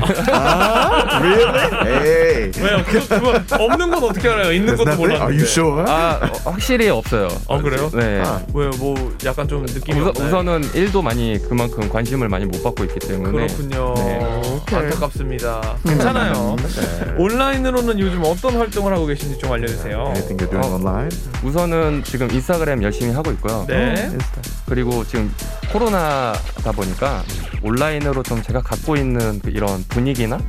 really? 1.21 1.69
Hey. 1.85 2.51
왜요? 2.59 2.83
그, 2.85 3.07
그거 3.07 3.63
없는 3.63 3.89
건 3.91 4.03
어떻게 4.03 4.27
알아요? 4.29 4.51
있는 4.51 4.75
것도? 4.75 4.95
몰랐는데. 4.95 5.23
Are 5.23 5.33
you 5.35 5.43
sure? 5.43 5.83
아 5.87 6.19
어, 6.45 6.51
확실히 6.51 6.89
없어요. 6.89 7.27
어, 7.47 7.61
그래요? 7.61 7.89
네. 7.93 8.21
아. 8.25 8.41
왜요? 8.53 8.71
뭐 8.77 9.15
약간 9.25 9.47
좀 9.47 9.63
느낌이 9.65 9.99
우선, 9.99 10.09
없나요? 10.09 10.27
우선은 10.27 10.73
일도 10.73 11.01
많이 11.01 11.39
그만큼 11.47 11.87
관심을 11.89 12.29
많이 12.29 12.45
못 12.45 12.63
받고 12.63 12.83
있기 12.85 12.99
때문에 12.99 13.31
그렇군요. 13.47 13.93
네. 13.95 14.19
안타깝습니다. 14.71 15.77
괜찮아요. 15.85 16.55
온라인으로는 17.17 17.99
요즘 17.99 18.23
어떤 18.25 18.57
활동을 18.57 18.93
하고 18.93 19.05
계신지 19.05 19.37
좀 19.37 19.51
알려주세요. 19.51 20.13
Anything 20.15 20.37
you're 20.43 20.49
doing. 20.49 20.83
Online? 20.95 21.09
우선은 21.43 22.03
지금 22.03 22.31
인스타그램 22.31 22.81
열심히 22.83 23.13
하고 23.13 23.31
있고요. 23.31 23.65
네. 23.67 24.17
그리고 24.67 25.05
지금 25.05 25.33
코로나다 25.71 26.71
보니까 26.71 27.23
온라인으로 27.61 28.23
좀 28.23 28.41
제가 28.41 28.61
갖고 28.61 28.95
있는 28.95 29.39
그 29.39 29.49
이런 29.49 29.83
분위기나 29.89 30.39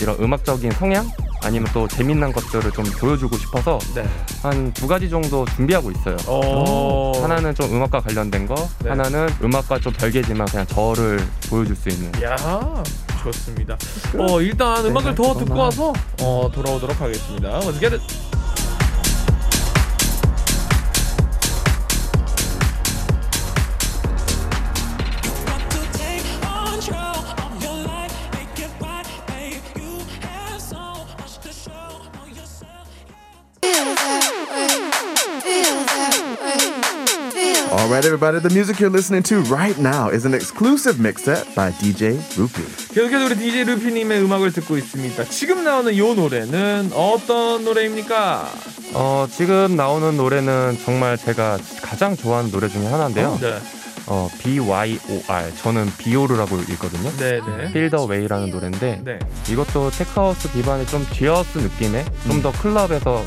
이런 0.00 0.16
음악적인 0.18 0.72
성향 0.72 1.08
아니면 1.42 1.68
또 1.74 1.86
재밌는 1.86 2.32
것들을 2.32 2.72
좀 2.72 2.84
보여주고 2.98 3.36
싶어서 3.36 3.78
네. 3.94 4.04
한두 4.42 4.88
가지 4.88 5.10
정도 5.10 5.44
준비하고 5.44 5.90
있어요. 5.90 6.16
어. 6.26 7.12
하나는 7.22 7.54
좀 7.54 7.70
음악과 7.74 8.00
관련된 8.00 8.46
거, 8.46 8.54
네. 8.82 8.88
하나는 8.88 9.28
음악과 9.42 9.78
좀 9.78 9.92
별개지만 9.92 10.46
그냥 10.48 10.66
저를 10.66 11.20
보여줄 11.50 11.76
수 11.76 11.90
있는. 11.90 12.10
야 12.22 12.34
좋습니다. 13.22 13.76
어 14.18 14.40
일단 14.40 14.84
음악을 14.84 15.14
더 15.14 15.34
듣고 15.34 15.58
와서 15.58 15.92
어 16.20 16.50
돌아오도록 16.52 17.00
하겠습니다. 17.00 17.60
Let's 17.60 17.80
get 17.80 17.94
it. 17.94 18.23
All 37.84 37.90
right, 37.90 38.02
everybody. 38.02 38.38
The 38.38 38.48
music 38.48 38.80
you're 38.80 38.88
listening 38.88 39.22
to 39.24 39.40
right 39.54 39.78
now 39.78 40.08
is 40.08 40.24
an 40.24 40.32
exclusive 40.32 40.98
mix 40.98 41.24
set 41.24 41.44
by 41.54 41.70
DJ 41.72 42.16
Rupee. 42.34 42.64
계속해서 42.94 43.26
우리 43.26 43.36
DJ 43.36 43.64
루피님의 43.64 44.22
음악을 44.22 44.52
듣고 44.52 44.78
있습니다. 44.78 45.24
지금 45.24 45.64
나오는 45.64 45.92
이 45.92 45.98
노래는 45.98 46.92
어떤 46.94 47.62
노래입니까? 47.62 48.48
어, 48.94 49.26
지금 49.30 49.76
나오는 49.76 50.16
노래는 50.16 50.78
정말 50.82 51.18
제가 51.18 51.58
가장 51.82 52.16
좋아하는 52.16 52.50
노래 52.50 52.68
중에 52.68 52.86
하나인데요. 52.86 53.36
네, 53.38 53.58
어, 54.06 54.30
B-Y-O-R. 54.42 55.54
저는 55.56 55.92
비오르라고 55.98 56.56
읽거든요. 56.56 57.10
네, 57.18 57.40
네. 57.46 57.64
Feel 57.66 57.90
the 57.90 58.08
Way라는 58.08 58.48
노래인데 58.48 59.02
네. 59.04 59.18
이것도 59.50 59.90
테크하우스 59.90 60.50
기반의 60.52 60.86
좀 60.86 61.06
쥐어스 61.12 61.58
느낌의 61.58 62.06
좀더 62.28 62.50
클럽에서 62.52 63.22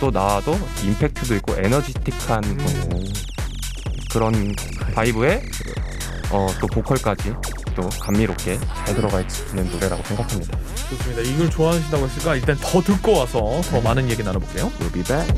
또 0.00 0.10
나와도 0.10 0.58
임팩트도 0.82 1.34
있고 1.34 1.56
에너지틱한 1.58 2.42
음. 2.44 3.31
그런 4.12 4.54
바이브에 4.94 5.42
어, 6.30 6.46
또 6.60 6.66
보컬까지 6.66 7.34
또 7.74 7.88
감미롭게 8.00 8.58
잘 8.84 8.94
들어가 8.94 9.20
있는 9.20 9.70
노래라고 9.70 10.02
생각합니다. 10.02 10.58
좋습니다. 10.90 11.22
이걸 11.22 11.50
좋아하신다고 11.50 12.04
했으니까 12.04 12.36
일단 12.36 12.56
더 12.60 12.80
듣고 12.82 13.18
와서 13.18 13.60
더 13.70 13.80
많은 13.80 14.10
얘기 14.10 14.22
나눠볼게요. 14.22 14.70
We'll 14.78 14.92
be 14.92 15.02
back. 15.02 15.34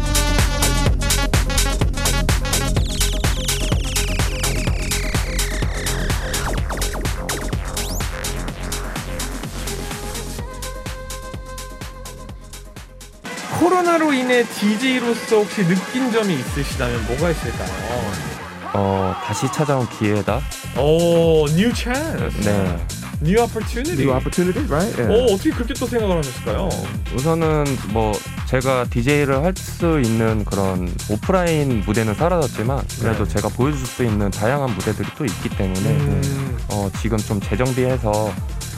코로나로 13.59 14.13
인해 14.13 14.45
DJ로서 14.45 15.37
혹시 15.37 15.65
느낀 15.65 16.11
점이 16.11 16.35
있으시다면 16.35 17.07
뭐가 17.07 17.31
있을까요? 17.31 18.34
어, 18.75 19.15
다시 19.25 19.47
찾아온 19.53 19.89
기회다. 19.89 20.41
오, 20.77 21.47
뉴 21.57 21.73
찬스. 21.73 22.41
네. 22.49 22.87
New 23.23 23.41
opportunity. 23.41 24.03
New 24.05 24.11
opportunities, 24.13 24.69
right? 24.71 25.01
Yeah. 25.01 25.15
어, 25.15 25.35
어떻게 25.35 25.51
그렇게 25.51 25.73
또 25.75 25.87
생각을 25.87 26.19
하셨을까요? 26.19 26.69
우선은 27.15 27.65
뭐 27.93 28.13
제가 28.47 28.85
DJ를 28.91 29.43
할 29.45 29.55
수 29.57 30.01
있는 30.01 30.45
그런 30.45 30.93
오프라인 31.09 31.83
무대는 31.87 32.15
사라졌지만 32.15 32.83
그래도 33.01 33.25
네. 33.25 33.35
제가 33.35 33.49
보여줄 33.49 33.87
수 33.87 34.05
있는 34.05 34.31
다양한 34.31 34.75
무대들이 34.75 35.09
또 35.17 35.25
있기 35.25 35.49
때문에 35.51 35.81
음. 35.91 36.59
어, 36.71 36.91
지금 37.01 37.17
좀 37.19 37.41
재정비해서 37.41 38.33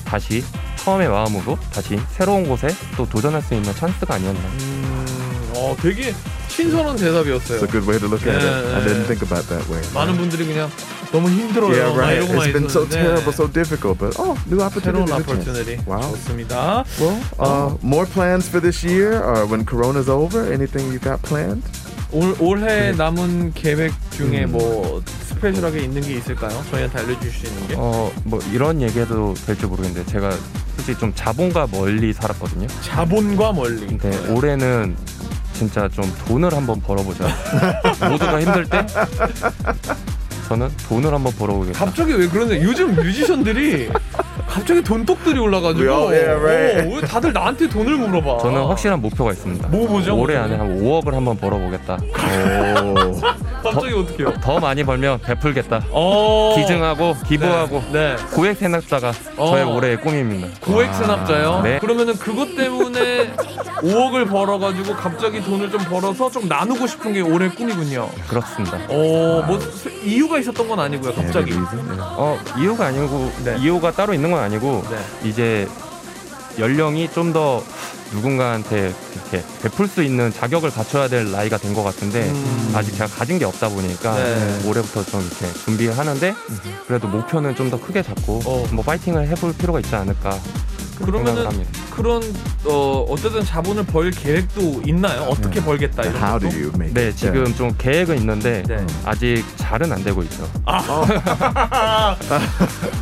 다시 0.04 0.44
처음의 0.76 1.08
마음으로 1.08 1.58
다시 1.72 1.98
새로운 2.10 2.46
곳에 2.46 2.68
또 2.96 3.08
도전할 3.08 3.42
수 3.42 3.54
있는 3.54 3.74
찬스가 3.74 4.14
아니었나. 4.14 4.38
음, 4.40 4.95
어, 5.56 5.76
되게 5.80 6.14
신선한 6.48 6.96
대답이었어요. 6.96 7.58
It's 7.58 7.64
a 7.64 7.70
good 7.70 7.86
way 7.88 7.98
to 7.98 8.08
look 8.08 8.26
at 8.26 8.36
it. 8.36 8.74
I 8.74 8.84
didn't 8.84 9.06
think 9.06 9.22
about 9.22 9.48
that 9.48 9.64
way. 9.68 9.82
많은 9.94 10.16
분들이 10.16 10.46
그냥 10.46 10.70
너무 11.12 11.28
힘들어요. 11.28 11.72
Yeah, 11.72 11.90
막 11.90 11.98
right. 11.98 12.22
It's 12.22 12.52
been 12.52 12.68
so 12.68 12.84
terrible, 12.84 13.32
so 13.32 13.46
difficult, 13.46 13.98
but 13.98 14.16
oh, 14.18 14.36
new 14.46 14.60
opportunity. 14.60 15.06
새로운 15.06 15.12
opportunity. 15.12 15.76
Wow. 15.86 16.12
좋습니다. 16.12 16.84
Well, 17.00 17.16
uh, 17.38 17.76
more 17.82 18.06
plans 18.06 18.48
for 18.48 18.60
this 18.60 18.84
year, 18.84 19.22
or 19.22 19.46
when 19.46 19.64
Corona's 19.64 20.08
over? 20.08 20.44
Anything 20.52 20.92
you 20.92 20.98
got 20.98 21.22
planned? 21.22 21.64
올, 22.12 22.36
올해 22.38 22.92
남은 22.92 23.52
계획 23.54 23.92
중에 24.12 24.44
음. 24.44 24.52
뭐 24.52 25.02
스페셜하게 25.28 25.80
있는 25.80 26.02
게 26.02 26.14
있을까요? 26.16 26.62
저희한테 26.70 27.00
알려주실 27.00 27.32
수 27.32 27.46
있는 27.46 27.68
게? 27.68 27.74
어, 27.76 28.12
뭐 28.24 28.40
이런 28.52 28.80
얘기해도 28.80 29.34
될지 29.46 29.66
모르겠는데 29.66 30.10
제가 30.10 30.30
솔직히 30.76 30.98
좀 30.98 31.12
자본과 31.14 31.68
멀리 31.72 32.12
살았거든요. 32.12 32.68
자본과 32.82 33.52
멀리. 33.52 33.86
근데 33.86 34.32
올해는 34.32 34.96
진짜 35.56 35.88
좀 35.88 36.04
돈을 36.26 36.52
한번 36.54 36.80
벌어보자. 36.80 37.26
모두가 38.10 38.40
힘들 38.42 38.66
때 38.66 38.84
저는 40.48 40.68
돈을 40.88 41.12
한번 41.12 41.32
벌어보겠다. 41.34 41.78
갑자기 41.84 42.12
왜 42.12 42.28
그러냐? 42.28 42.62
요즘 42.62 42.94
뮤지션들이 42.94 43.88
갑자기 44.56 44.82
돈독들이 44.82 45.38
올라가지고 45.38 45.92
yeah, 46.08 46.30
right. 46.40 46.88
어, 46.88 46.96
왜 46.96 47.00
다들 47.02 47.30
나한테 47.34 47.68
돈을 47.68 47.94
물어봐? 47.98 48.38
저는 48.38 48.64
확실한 48.64 49.02
목표가 49.02 49.32
있습니다. 49.32 49.68
뭐 49.68 49.86
보죠? 49.86 50.16
올해 50.18 50.34
안에 50.36 50.56
한 50.56 50.80
5억을 50.80 51.12
한번 51.12 51.36
벌어보겠다. 51.36 51.98
Oh. 52.82 53.20
갑자기 53.62 53.92
어떻게요? 53.92 54.32
더 54.40 54.58
많이 54.58 54.82
벌면 54.82 55.20
베풀겠다. 55.20 55.84
어... 55.90 56.54
기증하고 56.56 57.16
기부하고 57.26 57.82
네. 57.92 58.16
네. 58.16 58.16
고액 58.34 58.56
세납자가 58.56 59.12
어. 59.36 59.50
저의 59.50 59.64
올해의 59.64 60.00
꿈입니다. 60.00 60.48
고액 60.60 60.94
세납자요? 60.94 61.60
네. 61.62 61.78
그러면은 61.78 62.14
그것 62.14 62.56
때문에 62.56 63.34
5억을 63.82 64.30
벌어가지고 64.30 64.94
갑자기 64.94 65.42
돈을 65.42 65.70
좀 65.70 65.80
벌어서 65.84 66.30
좀 66.30 66.48
나누고 66.48 66.86
싶은 66.86 67.12
게 67.12 67.20
올해 67.20 67.48
꿈이군요. 67.50 68.08
그렇습니다. 68.28 68.78
어, 68.88 69.44
뭐 69.46 69.58
이유가 70.02 70.38
있었던 70.38 70.66
건 70.66 70.80
아니고요. 70.80 71.12
갑자기. 71.12 71.52
어 71.98 72.38
이유가 72.58 72.86
아니고 72.86 73.32
네. 73.44 73.56
이유가 73.58 73.90
따로 73.90 74.14
있는 74.14 74.30
건 74.30 74.40
아니고 74.46 74.84
네. 74.90 75.28
이제 75.28 75.68
연령이 76.58 77.08
좀 77.12 77.32
더 77.32 77.62
누군가한테 78.12 78.94
이렇게 79.14 79.44
베풀 79.62 79.88
수 79.88 80.00
있는 80.02 80.32
자격을 80.32 80.70
갖춰야 80.70 81.08
될 81.08 81.28
나이가 81.32 81.58
된 81.58 81.74
것 81.74 81.82
같은데 81.82 82.22
음. 82.30 82.72
아직 82.74 82.92
제가 82.92 83.06
가진 83.08 83.36
게 83.38 83.44
없다 83.44 83.68
보니까 83.68 84.14
네. 84.14 84.62
올해부터 84.64 85.02
좀 85.04 85.20
이렇게 85.22 85.52
준비를 85.64 85.98
하는데 85.98 86.32
그래도 86.86 87.08
목표는 87.08 87.56
좀 87.56 87.68
더 87.68 87.80
크게 87.80 88.04
잡고 88.04 88.42
어. 88.46 88.66
뭐 88.70 88.84
파이팅을 88.84 89.26
해볼 89.26 89.54
필요가 89.54 89.80
있지 89.80 89.92
않을까 89.96 90.38
그러면은. 91.04 91.66
그런 91.96 92.22
어 92.66 93.06
어쨌든 93.08 93.42
자본을 93.42 93.86
벌 93.86 94.10
계획도 94.10 94.82
있나요? 94.86 95.22
어떻게 95.22 95.62
벌겠다 95.62 96.02
이런 96.02 96.16
How 96.16 96.38
것도? 96.38 96.50
do 96.50 96.58
you 96.58 96.70
make 96.74 96.92
네 96.92 97.06
it? 97.06 97.16
지금 97.16 97.54
좀 97.54 97.74
계획은 97.78 98.18
있는데 98.18 98.62
네. 98.68 98.84
아직 99.06 99.42
잘은 99.56 99.90
안 99.90 100.04
되고 100.04 100.22
있죠. 100.24 100.46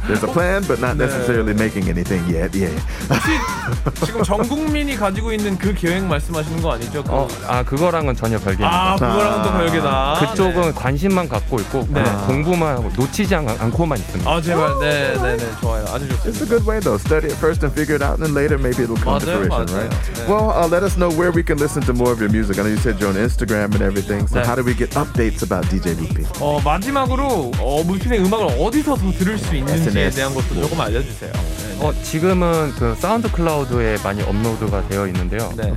There's 0.06 0.22
a 0.22 0.32
plan, 0.32 0.62
but 0.66 0.78
not 0.80 0.96
네. 0.96 1.04
necessarily 1.06 1.54
making 1.54 1.88
anything 1.88 2.22
yet. 2.32 2.54
Yeah. 2.54 2.70
혹시 3.10 4.06
지금 4.06 4.22
전 4.22 4.46
국민이 4.48 4.96
가지고 4.96 5.32
있는 5.32 5.58
그 5.58 5.74
계획 5.74 6.04
말씀하시는 6.04 6.62
거 6.62 6.72
아니죠? 6.74 7.02
그- 7.02 7.10
어, 7.12 7.28
아 7.48 7.62
그거랑은 7.64 8.14
전혀 8.14 8.38
별개입니다. 8.38 8.92
아 8.92 8.94
그거랑은 8.94 9.42
또 9.42 9.48
아. 9.50 9.58
별개다. 9.58 10.14
그쪽은 10.30 10.60
네. 10.62 10.72
관심만 10.72 11.28
갖고 11.28 11.58
있고 11.60 11.86
네. 11.90 12.02
공부만 12.26 12.76
하고 12.76 12.90
놓치지 12.96 13.34
않, 13.34 13.48
않고만 13.48 13.98
있습니다. 13.98 14.30
아 14.30 14.40
제발 14.40 14.70
네네네 14.80 15.50
좋아요 15.60 15.84
아주 15.88 16.06
It's 16.08 16.12
a 16.12 16.32
좋습니다. 16.32 16.46
good 16.46 16.68
way 16.70 16.80
though. 16.80 16.98
Study 17.00 17.26
it 17.26 17.36
first 17.38 17.64
and 17.64 17.74
figure 17.84 17.96
it 17.96 18.02
out, 18.02 18.18
and 18.20 18.32
later 18.34 18.56
maybe 18.56 18.82
it'll 18.82 18.96
come 18.96 19.20
to 19.20 19.26
맞아요, 19.26 19.44
fruition, 19.44 19.66
맞아요. 19.66 19.76
right? 19.76 19.92
네. 20.16 20.28
Well, 20.28 20.50
uh, 20.50 20.66
let 20.68 20.82
us 20.82 20.96
know 20.96 21.10
where 21.10 21.30
we 21.30 21.42
can 21.42 21.58
listen 21.58 21.82
to 21.84 21.92
more 21.92 22.12
of 22.12 22.20
your 22.20 22.30
music. 22.30 22.58
I 22.58 22.62
know 22.62 22.70
you 22.72 22.78
said 22.80 22.98
you're 22.98 23.10
on 23.10 23.16
Instagram 23.16 23.74
and 23.76 23.82
everything. 23.82 24.26
So 24.26 24.40
네. 24.40 24.46
how 24.46 24.54
do 24.56 24.64
we 24.64 24.72
get 24.74 24.90
updates 24.96 25.42
about 25.42 25.66
DJ 25.68 25.92
Loopy? 26.00 26.24
어 26.40 26.60
마지막으로 26.64 27.52
어 27.60 27.84
물핀의 27.84 28.24
음악을 28.24 28.56
어디서 28.58 28.96
더 28.96 29.12
들을 29.12 29.36
수 29.38 29.54
있는지에 29.54 30.06
SNS. 30.06 30.16
대한 30.16 30.34
것도 30.34 30.54
조금 30.62 30.80
알려주세요. 30.80 31.32
네. 31.32 31.78
어, 31.84 31.92
지금은 32.02 32.72
그 32.78 32.94
사운드 32.98 33.30
클라우드에 33.30 33.98
많이 34.02 34.22
업로드가 34.22 34.88
되어 34.88 35.06
있는데요. 35.08 35.52
네. 35.56 35.74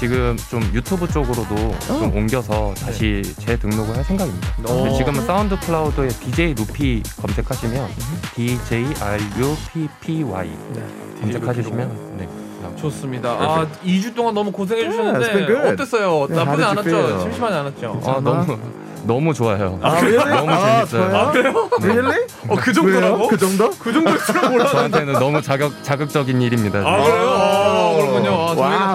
지금 0.00 0.34
좀 0.48 0.62
유튜브 0.72 1.06
쪽으로도 1.06 1.54
좀 1.86 2.16
옮겨서 2.16 2.72
다시 2.74 3.20
재등록을 3.36 3.94
할 3.94 4.02
생각입니다. 4.02 4.48
오. 4.62 4.76
근데 4.84 4.96
지금은 4.96 5.26
사운드 5.26 5.60
클라우드에 5.60 6.08
DJ 6.08 6.54
루피 6.54 7.02
검색하시면 7.20 7.86
DJ 8.34 8.86
R 8.98 9.22
U 9.38 9.54
P 9.70 9.88
P 10.00 10.22
Y 10.22 10.48
네. 10.72 10.82
검색하시면 11.20 12.16
네. 12.16 12.28
좋습니다. 12.76 13.28
아 13.32 13.66
2주 13.84 14.14
동안 14.14 14.32
너무 14.32 14.50
고생해 14.50 14.80
Yeah, 14.88 14.96
it's 15.12 15.18
been 15.18 15.46
주셨는데 15.46 15.46
good. 15.46 15.74
어땠어요? 15.74 16.08
Yeah, 16.30 16.32
how 16.32 16.56
나쁘지 16.56 16.56
did 16.56 16.64
you 16.64 16.70
않았죠? 16.70 16.88
feel? 16.88 17.20
심심하지 17.20 17.54
않았죠? 17.56 18.00
아, 18.06 18.20
너무 18.20 18.58
너무 19.04 19.32
좋아요. 19.34 19.78
really? 19.82 20.30
너무 20.36 20.50
아, 20.50 20.84
재밌어요. 20.84 21.16
아 21.16 21.30
그래요? 21.32 21.68
Really? 21.80 22.26
어 22.48 22.56
그 22.56 22.72
정도라고? 22.72 23.28
그 23.28 23.38
정도? 23.38 23.70
그 23.70 23.92
정도일 23.92 24.18
줄은 24.18 24.40
몰랐는데. 24.50 24.70
저한테는 24.72 25.12
너무 25.14 25.40
자극 25.42 25.82
자극적인 25.82 26.40
일입니다. 26.42 26.80
아 26.80 27.02
그래요? 27.02 27.28
아, 27.30 27.92
그렇군요. 27.96 28.30
아, 28.34 28.50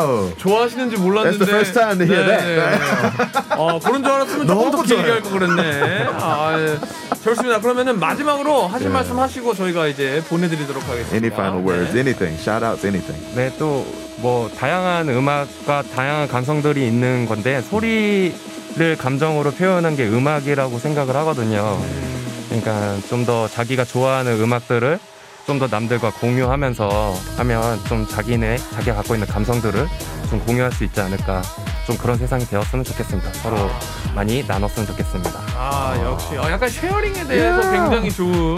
Wow. 0.06 0.34
좋아하시는지 0.38 0.98
몰랐는데. 0.98 1.38
That's 1.38 1.46
the 1.46 1.56
first 1.56 1.74
time 1.74 1.98
to 1.98 2.06
hear 2.06 2.24
네, 2.26 2.38
that. 2.38 2.46
네, 2.46 3.38
네. 3.50 3.56
어, 3.58 3.80
그런 3.80 4.04
줄 4.04 4.12
알았으면 4.12 4.48
조금 4.48 4.72
더 4.72 4.72
너무 4.72 4.84
길게. 4.84 5.12
할 5.12 5.22
거 5.22 5.30
그랬네. 5.32 6.08
아, 6.20 6.56
예. 6.60 6.78
좋습니다. 7.24 7.60
그러면은 7.62 8.00
마지막으로 8.00 8.68
하실 8.68 8.88
네. 8.90 8.94
말씀 8.94 9.18
하시고 9.20 9.54
저희가 9.56 9.88
이제 9.88 10.24
보내드리도록 10.30 10.84
하겠습니다. 10.84 11.16
Any 11.16 11.28
final 11.34 11.66
words? 11.66 11.94
네. 11.94 12.00
Anything? 12.02 12.40
Shout 12.42 12.64
outs? 12.64 12.86
Anything? 12.86 13.36
네, 13.36 13.52
또 13.58 13.86
뭐 14.18 14.50
다양한 14.58 15.10
음악과 15.10 15.84
다양한 15.94 16.30
감성들이 16.30 16.88
있는 16.88 17.26
건데 17.26 17.62
소리 17.70 18.34
를 18.78 18.98
감정으로 18.98 19.52
표현한 19.52 19.96
게 19.96 20.06
음악이라고 20.06 20.80
생각을 20.80 21.16
하거든요. 21.16 21.80
그러니까 22.50 22.98
좀 23.08 23.26
더 23.26 23.48
자기가 23.48 23.86
좋아하는 23.86 24.40
음악들을 24.42 25.00
좀 25.48 25.60
더 25.60 25.68
남들과 25.68 26.12
공유하면서 26.12 27.14
하면 27.38 27.80
좀 27.88 28.06
자기네 28.08 28.58
자기가 28.58 28.98
갖고 28.98 29.14
있는 29.16 29.28
감성들을 29.28 29.88
좀 30.30 30.40
공유할 30.46 30.72
수 30.74 30.84
있지 30.84 31.00
않을까. 31.00 31.42
좀 31.88 31.98
그런 31.98 32.18
세상이 32.18 32.46
되었으면 32.48 32.84
좋겠습니다. 32.84 33.32
서로 33.36 33.56
많이 34.14 34.44
나눴으면 34.46 34.88
좋겠습니다. 34.88 35.40
아, 35.56 35.96
역시. 36.04 36.36
어, 36.36 36.50
약간 36.52 36.68
쉐어링에 36.68 37.24
대해서 37.28 37.62
굉장히 37.72 38.12
좋은. 38.12 38.58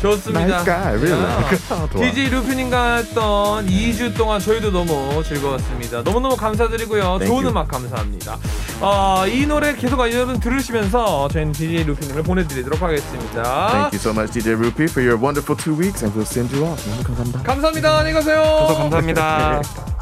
좋습니다. 0.00 0.40
Nice 0.46 0.64
guy, 0.64 0.94
really. 0.94 1.22
야. 1.24 1.88
좋아. 1.92 2.00
DJ 2.00 2.28
루피님과 2.30 2.96
했던 2.96 3.66
2주 3.66 4.16
동안 4.16 4.40
저희도 4.40 4.70
너무 4.70 5.22
즐거웠습니다. 5.24 6.02
너무너무 6.02 6.36
감사드리고요. 6.36 7.02
Thank 7.18 7.26
좋은 7.28 7.44
you. 7.44 7.50
음악 7.50 7.68
감사합니다. 7.68 8.36
어, 8.80 9.24
이 9.26 9.46
노래 9.46 9.74
계속 9.74 9.98
여러분 10.12 10.38
들으시면서 10.38 11.28
저희는 11.28 11.52
DJ 11.52 11.84
루피님을 11.84 12.22
보내드리도록 12.22 12.80
하겠습니다. 12.82 13.42
Thank 13.68 13.90
you 13.92 13.98
so 14.00 14.12
much, 14.12 14.32
DJ 14.32 14.54
Rupee, 14.54 14.86
for 14.86 15.00
your 15.06 15.16
wonderful 15.20 15.56
two 15.56 15.74
weeks, 15.78 16.04
and 16.04 16.12
we'll 16.18 16.28
send 16.28 16.54
you 16.54 16.66
off. 16.66 16.82
너무 16.90 17.02
감사합니다. 17.02 17.42
감사합니다. 17.42 17.98
안녕히 17.98 18.12
가세요. 18.14 18.42
저도 18.68 18.74
감사합니다. 18.76 19.62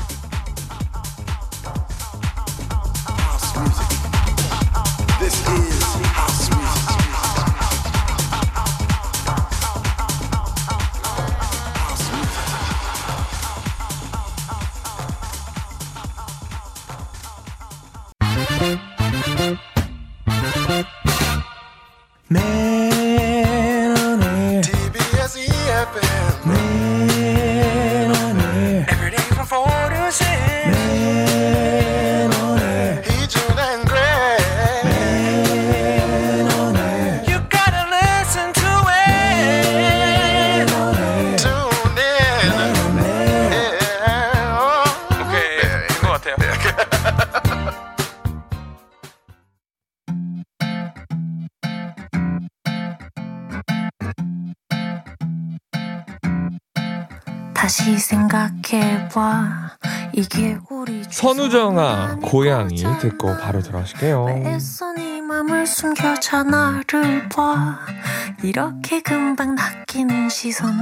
선우정아 61.15 62.17
고양이 62.23 62.77
듣고 63.01 63.37
바로 63.39 63.59
왜 63.59 63.63
들어가실게요. 63.63 64.27
맘을 65.23 65.67
숨겨자 65.67 66.43
나를 66.43 67.29
봐. 67.29 67.79
이렇게 68.43 69.01
금방 69.01 69.55
낚이는 69.55 70.29
시선. 70.29 70.75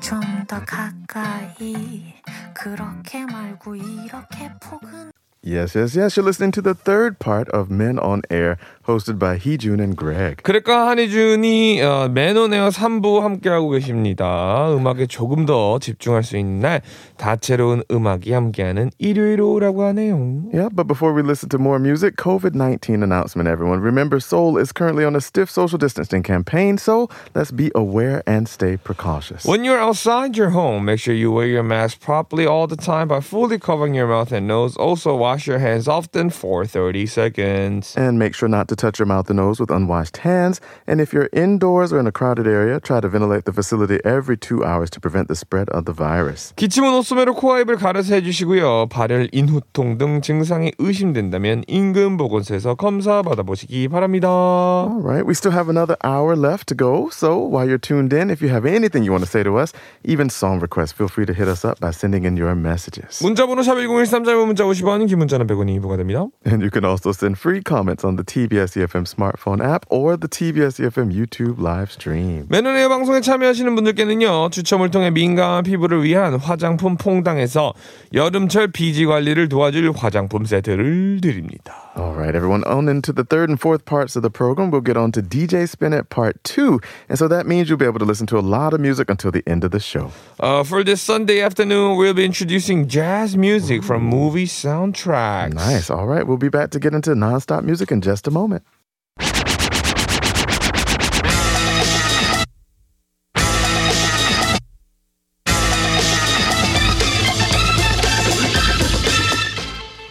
좀 0.00 0.20
더 0.46 0.64
가까이. 0.64 2.14
그렇게 2.54 3.24
말고 3.26 3.74
이렇게 3.74 4.50
포근 4.60 5.10
Yes, 5.45 5.73
yes, 5.73 5.95
yes. 5.95 6.15
You're 6.15 6.23
listening 6.23 6.51
to 6.51 6.61
the 6.61 6.75
third 6.75 7.17
part 7.17 7.49
of 7.49 7.71
Men 7.71 7.97
on 7.97 8.21
Air, 8.29 8.59
hosted 8.85 9.17
by 9.17 9.39
Heejun 9.39 9.81
and 9.81 9.97
Greg. 9.97 10.43
그러니까 10.43 10.87
한희준이 10.89 11.81
어, 11.81 12.09
매너네어 12.09 12.69
3부 12.69 13.21
함께하고 13.21 13.69
계십니다. 13.69 14.69
음악에 14.71 15.07
조금 15.07 15.47
더 15.47 15.79
집중할 15.79 16.21
수 16.21 16.37
있는 16.37 16.59
날 16.59 16.81
다채로운 17.17 17.81
음악이 17.89 18.31
함께하는 18.31 18.91
일요일오라고 18.99 19.83
하네요. 19.85 20.43
Yeah, 20.53 20.69
but 20.71 20.85
before 20.85 21.11
we 21.11 21.23
listen 21.23 21.49
to 21.49 21.57
more 21.57 21.79
music, 21.79 22.17
COVID 22.17 22.53
19 22.53 23.01
announcement, 23.01 23.49
everyone. 23.49 23.79
Remember, 23.79 24.19
Seoul 24.19 24.59
is 24.59 24.71
currently 24.71 25.03
on 25.03 25.15
a 25.15 25.21
stiff 25.21 25.49
social 25.49 25.79
distancing 25.79 26.21
campaign, 26.21 26.77
so 26.77 27.09
let's 27.33 27.49
be 27.49 27.71
aware 27.73 28.21
and 28.27 28.47
stay 28.47 28.77
precautious. 28.77 29.43
When 29.45 29.63
you're 29.63 29.81
outside 29.81 30.37
your 30.37 30.51
home, 30.51 30.85
make 30.85 30.99
sure 30.99 31.15
you 31.15 31.31
wear 31.31 31.47
your 31.47 31.63
mask 31.63 31.99
properly 31.99 32.45
all 32.45 32.67
the 32.67 32.77
time 32.77 33.07
by 33.07 33.21
fully 33.21 33.57
covering 33.57 33.95
your 33.95 34.05
mouth 34.05 34.31
and 34.31 34.47
nose. 34.47 34.77
Also, 34.77 35.15
wash 35.15 35.34
your 35.47 35.59
hands 35.59 35.87
often 35.87 36.29
for 36.29 36.65
30 36.65 37.05
seconds. 37.05 37.95
And 37.97 38.17
make 38.19 38.33
sure 38.35 38.47
not 38.49 38.67
to 38.69 38.75
touch 38.75 38.99
your 38.99 39.05
mouth 39.05 39.29
and 39.29 39.37
nose 39.37 39.59
with 39.59 39.71
unwashed 39.71 40.17
hands. 40.17 40.61
And 40.87 41.01
if 41.01 41.13
you're 41.13 41.29
indoors 41.33 41.91
or 41.93 41.99
in 41.99 42.07
a 42.07 42.11
crowded 42.11 42.47
area, 42.47 42.79
try 42.79 42.99
to 42.99 43.07
ventilate 43.07 43.45
the 43.45 43.53
facility 43.53 43.99
every 44.03 44.37
two 44.37 44.63
hours 44.63 44.89
to 44.91 44.99
prevent 44.99 45.27
the 45.27 45.35
spread 45.35 45.69
of 45.69 45.85
the 45.85 45.93
virus. 45.93 46.53
기침은 46.55 46.93
옷소매로 46.93 47.35
코와 47.35 47.61
입을 47.61 47.77
가려서 47.77 48.15
해주시고요. 48.15 48.87
발열, 48.89 49.29
인후통 49.31 49.97
등 49.97 50.21
증상이 50.21 50.71
의심된다면 50.77 51.63
인근 51.67 52.17
보건소에서 52.17 52.75
검사 52.75 53.21
받아보시기 53.21 53.87
바랍니다. 53.87 54.27
All 54.27 55.01
right, 55.01 55.25
we 55.25 55.33
still 55.33 55.51
have 55.51 55.69
another 55.69 55.97
hour 56.03 56.35
left 56.35 56.67
to 56.67 56.75
go. 56.75 57.09
So 57.11 57.37
while 57.37 57.67
you're 57.67 57.81
tuned 57.81 58.13
in, 58.13 58.29
if 58.29 58.41
you 58.41 58.49
have 58.49 58.65
anything 58.65 59.03
you 59.03 59.11
want 59.11 59.23
to 59.23 59.29
say 59.29 59.43
to 59.43 59.57
us, 59.57 59.73
even 60.03 60.29
song 60.29 60.59
requests, 60.59 60.91
feel 60.91 61.07
free 61.07 61.25
to 61.25 61.33
hit 61.33 61.47
us 61.47 61.63
up 61.65 61.79
by 61.79 61.91
sending 61.91 62.25
in 62.25 62.37
your 62.37 62.55
messages. 62.55 63.19
문자번호 63.21 63.63
샵 63.63 63.77
1013, 63.77 64.23
짧은 64.23 64.47
문자 64.47 64.63
50원, 64.65 65.07
긴 65.15 65.19
문자는 65.19 65.47
100원이 65.47 65.81
부과됩니다. 65.81 66.27
And 66.45 66.61
you 66.61 66.69
can 66.71 66.85
also 66.85 67.11
send 67.11 67.37
free 67.37 67.61
comments 67.61 68.05
on 68.05 68.15
the 68.15 68.23
TBS 68.23 68.75
EFM 68.75 69.05
smartphone 69.05 69.63
app 69.63 69.85
or 69.89 70.17
the 70.17 70.27
TBS 70.27 70.79
EFM 70.79 71.11
YouTube 71.11 71.59
live 71.59 71.91
stream. 71.91 72.47
매너네어 72.49 72.89
방송에 72.89 73.21
참여하시는 73.21 73.73
분들께는요 73.75 74.49
추첨을 74.49 74.91
통해 74.91 75.09
민감한 75.09 75.63
피부를 75.63 76.03
위한 76.03 76.35
화장품 76.35 76.97
퐁당에서 76.97 77.73
여름철 78.13 78.71
비지 78.71 79.05
관리를 79.05 79.49
도와줄 79.49 79.91
화장품 79.95 80.45
세트를 80.45 81.19
드립니다. 81.21 81.91
All 81.93 82.13
right, 82.13 82.33
everyone, 82.33 82.63
on 82.63 82.87
into 82.87 83.11
the 83.11 83.25
third 83.25 83.49
and 83.49 83.59
fourth 83.59 83.83
parts 83.83 84.15
of 84.15 84.21
the 84.23 84.29
program. 84.29 84.71
We'll 84.71 84.79
get 84.79 84.95
on 84.95 85.11
to 85.11 85.21
DJ 85.21 85.67
Spin 85.67 85.91
It 85.91 86.09
Part 86.09 86.41
2. 86.45 86.79
And 87.09 87.19
so 87.19 87.27
that 87.27 87.45
means 87.45 87.67
you'll 87.67 87.77
be 87.77 87.85
able 87.85 87.99
to 87.99 88.05
listen 88.05 88.25
to 88.27 88.39
a 88.39 88.39
lot 88.39 88.73
of 88.73 88.79
music 88.79 89.09
until 89.09 89.29
the 89.29 89.43
end 89.45 89.65
of 89.65 89.71
the 89.71 89.79
show. 89.81 90.11
Uh, 90.39 90.63
for 90.63 90.85
this 90.85 91.01
Sunday 91.01 91.41
afternoon, 91.41 91.97
we'll 91.97 92.13
be 92.13 92.23
introducing 92.23 92.87
jazz 92.87 93.35
music 93.35 93.83
from 93.83 94.03
movie 94.03 94.45
soundtracks. 94.45 95.04
tracks. 95.06 95.54
Nice. 95.54 95.90
All 95.90 96.06
right. 96.06 96.26
We'll 96.26 96.36
be 96.36 96.48
back 96.48 96.70
to 96.70 96.80
get 96.80 96.92
into 96.92 97.10
nonstop 97.14 97.62
music 97.62 97.92
in 97.92 98.00
just 98.00 98.26
a 98.26 98.30
moment. 98.30 98.64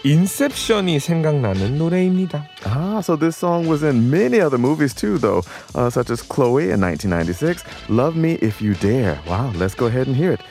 인셉션이 0.06 1.00
생각나는 1.00 1.80
노래입니다. 1.80 2.48
Ah, 2.64 3.00
so 3.02 3.16
this 3.16 3.36
song 3.36 3.66
was 3.66 3.82
in 3.82 4.12
many 4.12 4.40
other 4.40 4.60
movies 4.60 4.94
too, 4.94 5.18
though, 5.18 5.42
uh, 5.74 5.90
such 5.90 6.12
as 6.12 6.22
Chloe 6.22 6.70
in 6.70 6.80
1996, 6.80 7.64
Love 7.90 8.16
Me 8.16 8.38
If 8.40 8.62
You 8.62 8.76
Dare. 8.76 9.18
Wow, 9.28 9.52
let's 9.56 9.74
go 9.74 9.88
ahead 9.88 10.06
and 10.06 10.16
hear 10.16 10.32
it. 10.32 10.42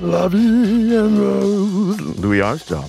La 0.00 0.28
Vie 0.28 0.94
en 0.94 1.18
Rose, 1.18 2.00
Louis 2.22 2.40
Armstrong. 2.40 2.88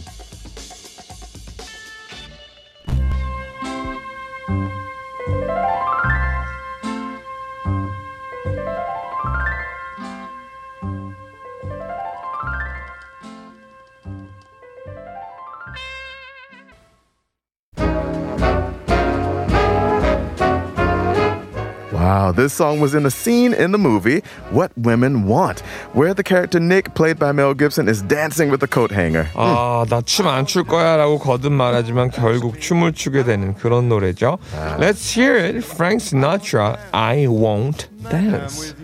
this 22.40 22.52
song 22.52 22.80
was 22.80 22.94
in 22.94 23.04
a 23.06 23.10
scene 23.10 23.52
in 23.52 23.72
the 23.72 23.78
movie 23.78 24.22
What 24.50 24.72
Women 24.76 25.26
Want, 25.26 25.60
where 25.92 26.14
the 26.14 26.22
character 26.22 26.58
Nick, 26.60 26.94
played 26.94 27.18
by 27.18 27.32
Mel 27.32 27.54
Gibson, 27.54 27.88
is 27.88 28.02
dancing 28.02 28.50
with 28.50 28.62
a 28.62 28.66
coat 28.68 28.90
hanger. 28.90 29.28
아, 29.34 29.84
나 29.88 30.00
춤 30.02 30.26
안 30.26 30.44
출 30.46 30.64
거야라고 30.64 31.18
거듭 31.18 31.52
말하지만 31.52 32.10
결국 32.10 32.60
춤을 32.60 32.92
추게 32.92 33.24
되는 33.24 33.54
그런 33.54 33.88
노래죠. 33.88 34.38
Let's 34.78 35.10
hear 35.10 35.36
it. 35.36 35.64
Frank 35.64 36.02
Sinatra, 36.02 36.78
I 36.92 37.26
Won't 37.26 37.88
Dance. 38.10 38.74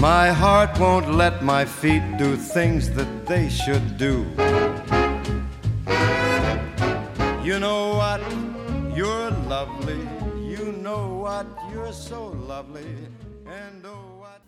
My 0.00 0.30
heart 0.30 0.78
won't 0.78 1.10
let 1.14 1.42
my 1.42 1.64
feet 1.64 2.02
do 2.18 2.36
things 2.36 2.88
that 2.94 3.08
they 3.26 3.48
should 3.48 3.98
do. 3.98 4.24
You 7.42 7.58
know 7.58 7.96
what? 7.96 8.20
You're 8.94 9.30
lovely. 9.48 9.98
You 10.52 10.72
know 10.82 11.20
what? 11.22 11.46
You're 11.72 11.92
so 11.92 12.34
lovely. 12.46 12.86
And 13.46 13.84
oh, 13.86 14.20
what? 14.20 14.40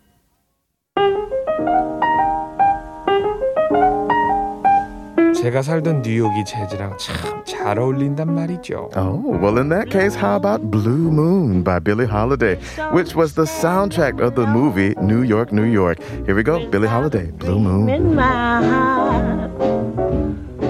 제가 5.41 5.61
살던 5.63 6.03
뉴욕이 6.03 6.45
재즈랑 6.45 6.97
참 6.99 7.43
잘 7.45 7.79
어울린단 7.79 8.31
말이죠. 8.33 8.89
Oh, 8.95 9.21
well, 9.41 9.57
in 9.57 9.69
that 9.69 9.89
case, 9.89 10.13
how 10.15 10.35
about 10.35 10.69
Blue 10.69 11.09
Moon 11.11 11.63
by 11.63 11.79
Billie 11.79 12.05
Holiday, 12.05 12.57
which 12.91 13.15
was 13.15 13.33
the 13.33 13.45
soundtrack 13.45 14.19
of 14.21 14.35
the 14.35 14.45
movie 14.45 14.93
New 15.01 15.23
York, 15.23 15.51
New 15.51 15.65
York. 15.65 15.97
Here 16.25 16.35
we 16.35 16.43
go 16.43 16.65
Billie 16.69 16.87
Holiday, 16.87 17.31
Blue 17.31 17.59
Moon. 17.59 17.89
in 17.89 18.13
my 18.15 18.61
heart 18.61 19.51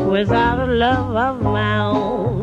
without 0.07 0.59
a 0.59 0.67
love 0.71 1.15
of 1.15 1.41
my 1.41 1.77
own. 1.79 2.34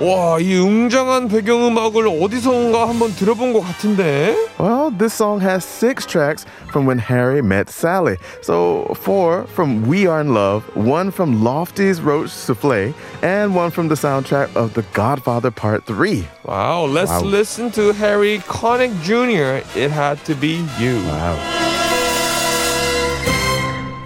와, 0.00 0.40
이 0.40 0.56
웅장한 0.56 1.28
배경음악을 1.28 2.08
어디서인가 2.08 2.88
한번 2.88 3.12
들어본 3.14 3.52
것 3.52 3.60
같은데? 3.60 4.34
Well, 4.58 4.90
this 4.90 5.14
song 5.14 5.40
has 5.40 5.64
six 5.64 6.04
tracks 6.04 6.44
from 6.72 6.86
When 6.86 6.98
Harry 6.98 7.40
Met 7.40 7.70
Sally. 7.70 8.16
So, 8.40 8.92
four 8.98 9.46
from 9.54 9.86
We 9.86 10.08
Are 10.08 10.20
in 10.20 10.34
Love, 10.34 10.64
one 10.74 11.12
from 11.12 11.44
Lofty's 11.44 12.00
Roach 12.02 12.30
Souffle, 12.30 12.92
and 13.22 13.54
one 13.54 13.70
from 13.70 13.86
the 13.88 13.94
soundtrack 13.94 14.50
of 14.56 14.74
The 14.74 14.82
Godfather 14.92 15.52
Part 15.52 15.86
3. 15.86 16.26
Wow, 16.46 16.86
let's 16.86 17.10
Wow. 17.12 17.22
listen 17.22 17.70
to 17.78 17.92
Harry 17.92 18.40
Connick 18.48 18.90
Jr. 19.06 19.62
It 19.78 19.92
had 19.92 20.18
to 20.24 20.34
be 20.34 20.66
you. 20.80 20.98
Wow. 21.06 21.38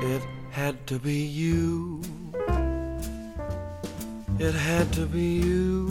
It 0.03 0.21
had 0.53 0.77
to 0.89 0.99
be 0.99 1.25
you. 1.25 1.90
It 4.44 4.56
had 4.56 4.92
to 4.94 5.06
be 5.06 5.38
you. 5.38 5.88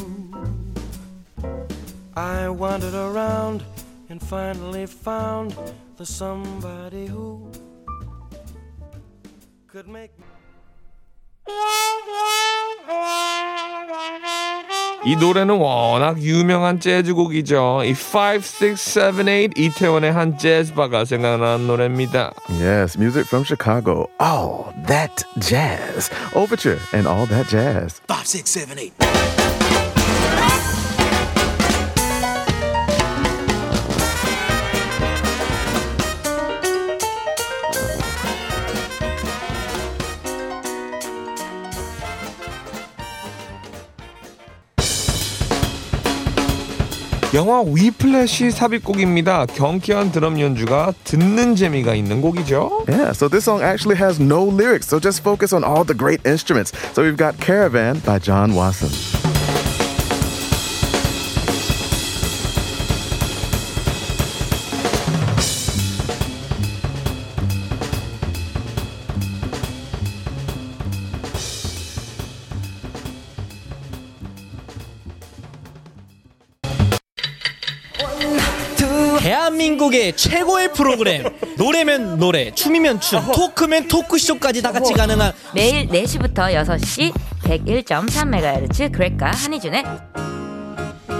I 2.16 2.48
wandered 2.48 2.94
around 2.94 3.62
and 4.08 4.20
finally 4.20 4.86
found 4.86 5.54
the 5.98 6.04
somebody 6.04 7.06
who 7.06 7.48
could 9.68 9.86
make 9.86 10.10
me. 10.18 10.26
이 15.04 15.16
노래는 15.16 15.56
워낙 15.56 16.20
유명한 16.20 16.78
재즈곡이죠. 16.78 17.82
이 17.84 17.94
5, 17.94 18.34
6, 18.62 18.76
7, 18.76 19.12
8 19.24 19.50
이태원의 19.56 20.12
한 20.12 20.36
재즈바가 20.36 21.06
생각나는 21.06 21.66
노래입니다. 21.66 22.32
Yes, 22.50 22.98
music 22.98 23.26
from 23.28 23.44
Chicago. 23.44 24.08
All 24.20 24.72
that 24.86 25.24
jazz. 25.40 26.10
Overture 26.34 26.78
and 26.92 27.08
all 27.08 27.26
that 27.28 27.48
jazz. 27.48 28.00
Five, 28.06 28.26
six, 28.26 28.50
seven, 28.50 28.78
eight. 28.78 28.92
영화 47.33 47.61
위플래시 47.61 48.51
삽입곡입니다. 48.51 49.45
경쾌한 49.47 50.11
드럼 50.11 50.39
연주가 50.39 50.93
듣는 51.03 51.55
재미가 51.55 51.93
있는 51.93 52.21
곡이죠. 52.21 52.85
Yeah, 52.87 53.11
so 53.11 53.27
this 53.27 53.43
song 53.43 53.61
actually 53.61 53.97
has 53.97 54.21
no 54.21 54.43
lyrics, 54.43 54.87
so 54.87 54.99
just 54.99 55.21
focus 55.21 55.51
on 55.51 55.63
all 55.63 55.83
the 55.83 55.97
great 55.97 56.21
instruments. 56.25 56.71
So 56.93 57.03
we've 57.03 57.17
got 57.17 57.35
Caravan 57.41 57.99
by 58.05 58.19
John 58.19 58.55
Wasson. 58.55 59.28
대한민국의 79.20 80.16
최고의 80.16 80.72
프로그램 80.72 81.24
노래면 81.58 82.18
노래 82.18 82.50
춤이면 82.52 83.00
춤 83.00 83.20
토크면 83.32 83.86
토크쇼까지 83.88 84.62
다 84.62 84.72
같이 84.72 84.94
가능한 84.94 85.32
매일 85.54 85.86
4시부터 85.88 86.54
6시 86.54 87.12
101.3MHz 87.42 88.90
그렉과 88.92 89.32
한희준의 89.32 89.84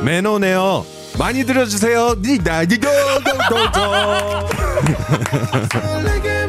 매너네요. 0.03 0.87
많이 1.19 1.45
들어주세요. 1.45 2.17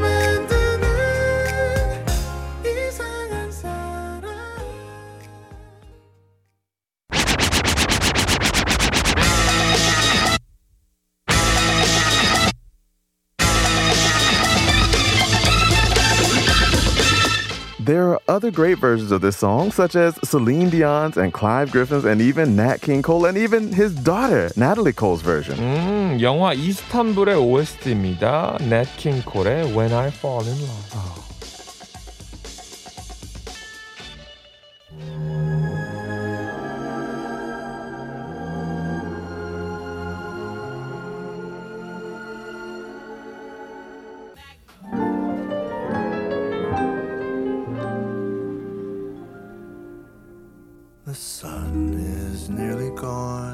There 18.11 18.11
are 18.11 18.21
other 18.27 18.51
great 18.51 18.79
versions 18.79 19.13
of 19.13 19.21
this 19.21 19.37
song, 19.37 19.71
such 19.71 19.95
as 19.95 20.19
Celine 20.25 20.71
Dion's 20.71 21.17
and 21.17 21.33
Clive 21.33 21.71
Griffin's, 21.71 22.05
and 22.05 22.21
even 22.21 22.57
Nat 22.57 22.79
King 22.83 23.01
Cole, 23.01 23.27
and 23.27 23.39
even 23.39 23.73
his 23.73 23.95
daughter, 23.95 24.51
Natalie 24.57 24.93
Cole's 24.93 25.23
version. 25.23 25.57
음, 25.57 26.19
영화 26.21 26.53
이스탄불의 26.53 27.37
OST입니다. 27.37 28.59
Nat 28.63 28.89
King 28.97 29.23
Cole의 29.23 29.73
When 29.73 29.93
I 29.93 30.09
Fall 30.09 30.43
in 30.43 30.59
Love. 30.67 31.30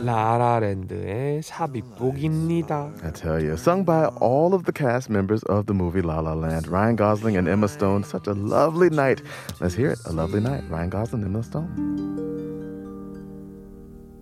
라라랜드의 0.02 1.42
삽입곡입니다. 1.42 2.92
I 3.04 3.12
tell 3.12 3.42
you, 3.42 3.56
sung 3.56 3.84
by 3.84 4.06
all 4.22 4.54
of 4.54 4.64
the 4.64 4.72
cast 4.72 5.10
members 5.10 5.42
of 5.44 5.66
the 5.66 5.74
movie 5.74 6.00
La 6.00 6.20
La 6.20 6.32
Land, 6.32 6.66
Ryan 6.68 6.96
Gosling 6.96 7.36
and 7.36 7.48
Emma 7.48 7.68
Stone. 7.68 8.04
Such 8.04 8.26
a 8.26 8.32
lovely 8.32 8.88
night. 8.88 9.22
Let's 9.60 9.74
hear 9.74 9.90
it. 9.90 10.00
A 10.06 10.12
lovely 10.12 10.40
night. 10.40 10.64
Ryan 10.70 10.88
Gosling, 10.88 11.24
Emma 11.24 11.42
Stone. 11.42 11.68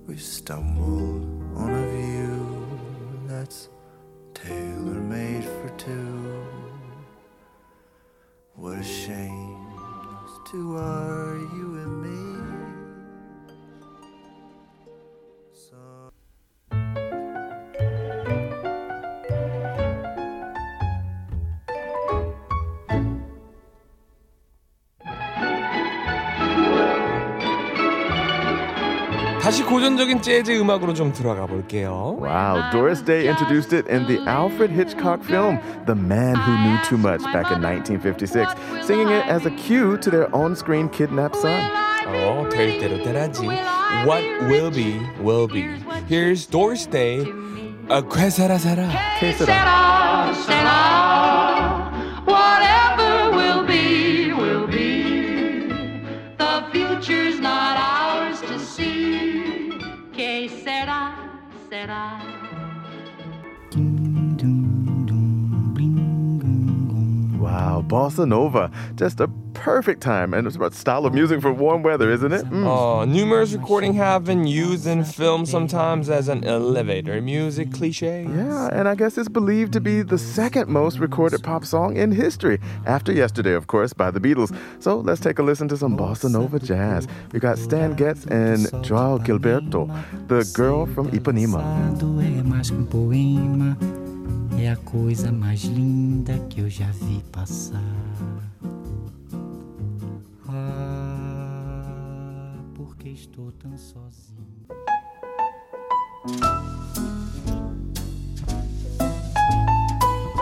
We 0.08 0.16
stumbled 0.16 1.22
on 1.54 1.70
a 1.70 1.86
view 1.86 2.66
that's 3.28 3.68
tailor 4.34 5.00
made 5.00 5.44
for 5.44 5.68
two. 5.78 6.34
What 8.56 8.78
a 8.78 8.82
shame 8.82 9.70
those 10.20 10.50
two 10.50 10.76
are 10.76 11.36
you 11.54 11.76
and 11.78 12.02
me. 12.02 12.53
고전적인 29.74 30.22
재즈 30.22 30.52
음악으로 30.60 30.94
좀 30.94 31.12
들어가 31.12 31.46
볼게요. 31.46 32.16
Wow, 32.20 32.70
Doris 32.70 33.02
Day 33.02 33.26
introduced 33.26 33.72
it 33.72 33.88
in 33.90 34.06
the 34.06 34.18
Alfred 34.28 34.70
Hitchcock 34.70 35.24
film, 35.24 35.58
The 35.86 35.94
Man 35.94 36.36
Who 36.36 36.56
Knew 36.56 36.78
Too 36.84 36.96
Much, 36.96 37.22
back 37.32 37.50
in 37.50 37.60
1956, 37.60 38.54
singing 38.86 39.08
it 39.08 39.26
as 39.26 39.44
a 39.46 39.50
cue 39.50 39.98
to 39.98 40.10
their 40.10 40.34
on 40.34 40.54
screen 40.54 40.88
kidnapped 40.88 41.36
son. 41.36 41.60
어, 42.06 42.48
될 42.48 42.78
대로 42.78 43.02
되라지. 43.02 43.46
What 44.06 44.22
will 44.46 44.70
be, 44.70 45.00
will 45.20 45.48
be. 45.48 45.66
Here's 46.08 46.46
Doris 46.46 46.86
Day. 46.88 47.26
아, 47.88 48.00
괴사라 48.02 48.56
사라. 48.58 48.88
Whatever 49.20 50.93
Será. 61.85 62.24
Bossa 67.87 68.27
nova. 68.27 68.71
Just 68.95 69.19
a 69.19 69.27
perfect 69.53 70.01
time 70.01 70.33
and 70.33 70.45
it's 70.45 70.55
about 70.55 70.73
style 70.73 71.05
of 71.05 71.13
music 71.13 71.41
for 71.41 71.51
warm 71.51 71.81
weather, 71.81 72.11
isn't 72.11 72.31
it? 72.31 72.45
Mm. 72.45 72.65
Uh, 72.65 73.05
numerous 73.05 73.53
recording 73.53 73.93
have 73.93 74.25
been 74.25 74.45
used 74.45 74.85
in 74.85 75.03
film 75.03 75.45
sometimes 75.45 76.09
as 76.09 76.27
an 76.27 76.43
elevator 76.43 77.21
music 77.21 77.71
cliche. 77.73 78.23
Yeah, 78.23 78.69
and 78.71 78.87
I 78.87 78.95
guess 78.95 79.17
it's 79.17 79.29
believed 79.29 79.73
to 79.73 79.81
be 79.81 80.01
the 80.01 80.17
second 80.17 80.67
most 80.69 80.99
recorded 80.99 81.41
pop 81.43 81.65
song 81.65 81.95
in 81.95 82.11
history, 82.11 82.59
after 82.85 83.11
yesterday, 83.11 83.53
of 83.53 83.67
course, 83.67 83.93
by 83.93 84.11
the 84.11 84.19
Beatles. 84.19 84.55
So 84.79 84.97
let's 84.97 85.21
take 85.21 85.39
a 85.39 85.43
listen 85.43 85.67
to 85.69 85.77
some 85.77 85.97
bossa 85.97 86.29
nova 86.29 86.59
jazz. 86.59 87.07
We 87.31 87.39
got 87.39 87.57
Stan 87.57 87.93
Getz 87.95 88.25
and 88.25 88.67
Joao 88.83 89.17
Gilberto, 89.17 89.87
the 90.27 90.43
girl 90.53 90.85
from 90.85 91.09
Ipanema. 91.11 91.63
é 94.54 94.54
mais 94.54 94.54
que 94.54 94.54
um 94.54 94.54
poema, 94.54 94.60
é 94.60 94.70
a 94.70 94.76
coisa 94.76 95.32
mais 95.32 95.64
linda 95.64 96.38
que 96.48 96.60
eu 96.60 96.70
já 96.70 96.90
vi 96.92 97.20
passar. 97.32 97.82
Ah, 100.48 102.54
porque 102.74 103.08
estou 103.10 103.50
tão 103.52 103.76
sozinho. 103.76 104.50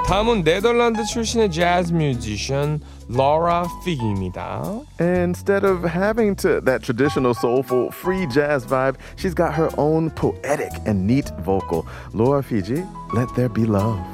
다음은 0.09 0.42
네덜란드 0.42 1.05
출신의 1.05 1.51
재즈 1.51 1.92
뮤지션 1.92 2.80
Laura 3.10 3.66
Figimida. 3.84 4.86
Instead 4.99 5.64
of 5.64 5.84
having 5.84 6.36
to 6.38 6.62
that 6.62 6.84
traditional 6.84 7.34
soulful 7.34 7.91
free 7.91 8.26
jazz 8.28 8.66
vibe, 8.66 8.97
she's 9.16 9.34
got 9.34 9.54
her 9.54 9.70
own 9.78 10.10
poetic 10.12 10.72
and 10.86 11.06
neat 11.08 11.30
vocal. 11.39 11.88
Laura 12.14 12.41
Fygi, 12.41 12.88
let 13.14 13.34
there 13.36 13.49
be 13.49 13.66
love. 13.66 14.12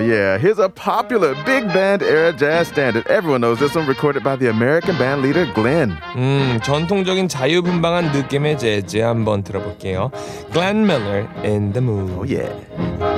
yeah. 0.00 0.38
Here's 0.38 0.58
a 0.58 0.68
popular 0.68 1.34
big 1.44 1.66
band 1.68 2.02
era 2.02 2.32
jazz 2.32 2.68
standard. 2.68 3.06
Everyone 3.08 3.40
knows 3.40 3.58
this 3.58 3.74
one, 3.74 3.86
recorded 3.86 4.22
by 4.22 4.36
the 4.36 4.48
American 4.48 4.96
band 4.96 5.22
leader 5.22 5.46
Glenn. 5.54 5.96
음, 6.16 6.58
전통적인 6.62 7.28
자유분방한 7.28 8.12
느낌의 8.12 8.58
재즈 8.58 8.98
한번 8.98 9.42
들어볼게요. 9.42 10.10
Glenn 10.52 10.84
Miller 10.86 11.28
in 11.44 11.72
the 11.72 11.80
Mood. 11.80 12.12
Oh, 12.18 12.24
yeah. 12.24 13.09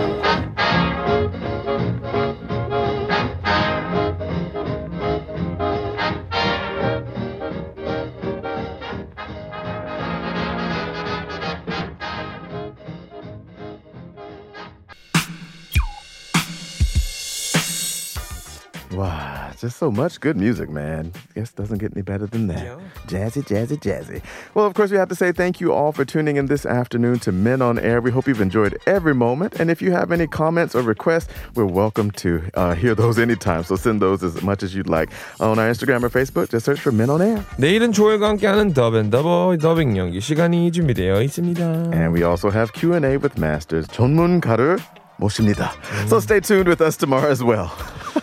so 19.83 19.91
much 19.91 20.21
good 20.21 20.37
music, 20.37 20.71
man. 20.71 21.13
Guess 21.35 21.53
doesn't 21.53 21.79
get 21.79 21.93
any 21.95 22.03
better 22.03 22.27
than 22.27 22.47
that. 22.47 22.79
Jazzy, 23.09 23.43
jazzy, 23.43 23.77
jazzy. 23.77 24.23
Well, 24.55 24.67
of 24.67 24.75
course, 24.75 24.91
we 24.91 24.97
have 24.97 25.09
to 25.09 25.15
say 25.17 25.33
thank 25.33 25.61
you 25.61 25.73
all 25.73 25.91
for 25.93 26.05
tuning 26.05 26.37
in 26.37 26.47
this 26.47 26.65
afternoon 26.65 27.19
to 27.21 27.33
Men 27.33 27.61
on 27.61 27.79
Air. 27.79 28.01
We 28.01 28.11
hope 28.11 28.29
you've 28.29 28.41
enjoyed 28.41 28.79
every 28.87 29.15
moment. 29.15 29.59
And 29.59 29.71
if 29.71 29.83
you 29.83 29.91
have 29.93 30.13
any 30.13 30.27
comments 30.29 30.75
or 30.75 30.83
requests, 30.83 31.29
we're 31.55 31.67
welcome 31.67 32.11
to 32.23 32.43
uh, 32.55 32.75
hear 32.75 32.95
those 32.95 33.19
anytime. 33.19 33.65
So 33.65 33.75
send 33.77 34.01
those 34.01 34.23
as 34.23 34.43
much 34.43 34.63
as 34.63 34.75
you'd 34.75 34.89
like 34.89 35.11
on 35.41 35.59
our 35.59 35.69
Instagram 35.69 36.03
or 36.05 36.11
Facebook. 36.11 36.51
Just 36.51 36.65
search 36.67 36.81
for 36.81 36.93
Men 36.93 37.11
on 37.11 37.21
Air. 37.21 37.45
내일은 37.59 37.93
조엘과 37.93 38.29
함께하는 38.29 38.75
더벤더버 38.75 39.57
더빙 39.61 39.97
연기 39.97 40.21
시간이 40.21 40.71
준비되어 40.71 41.21
있습니다. 41.23 41.93
And 41.93 42.13
we 42.13 42.23
also 42.23 42.51
have 42.51 42.73
Q&A 42.73 43.17
with 43.17 43.39
masters. 43.39 43.87
전문가를 43.89 44.79
모십니다. 45.19 45.73
So 46.07 46.21
stay 46.21 46.41
tuned 46.41 46.69
with 46.69 46.81
us 46.81 46.97
tomorrow 46.97 47.29
as 47.31 47.43
well. 47.43 47.73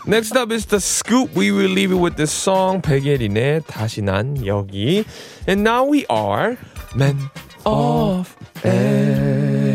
Next 0.07 0.36
up 0.36 0.51
is 0.53 0.66
the 0.66 0.80
scoop. 0.80 1.34
We 1.34 1.53
will 1.53 1.70
leave 1.70 1.93
it 1.93 1.99
with 1.99 2.16
this 2.16 2.32
song. 2.32 2.80
백예린의 2.82 3.62
다시 3.66 4.03
난 4.03 4.36
여기. 4.47 5.05
And 5.47 5.62
now 5.62 5.84
we 5.84 6.05
are 6.09 6.57
Men 6.95 7.16
on 7.64 8.26
Air. 8.64 9.69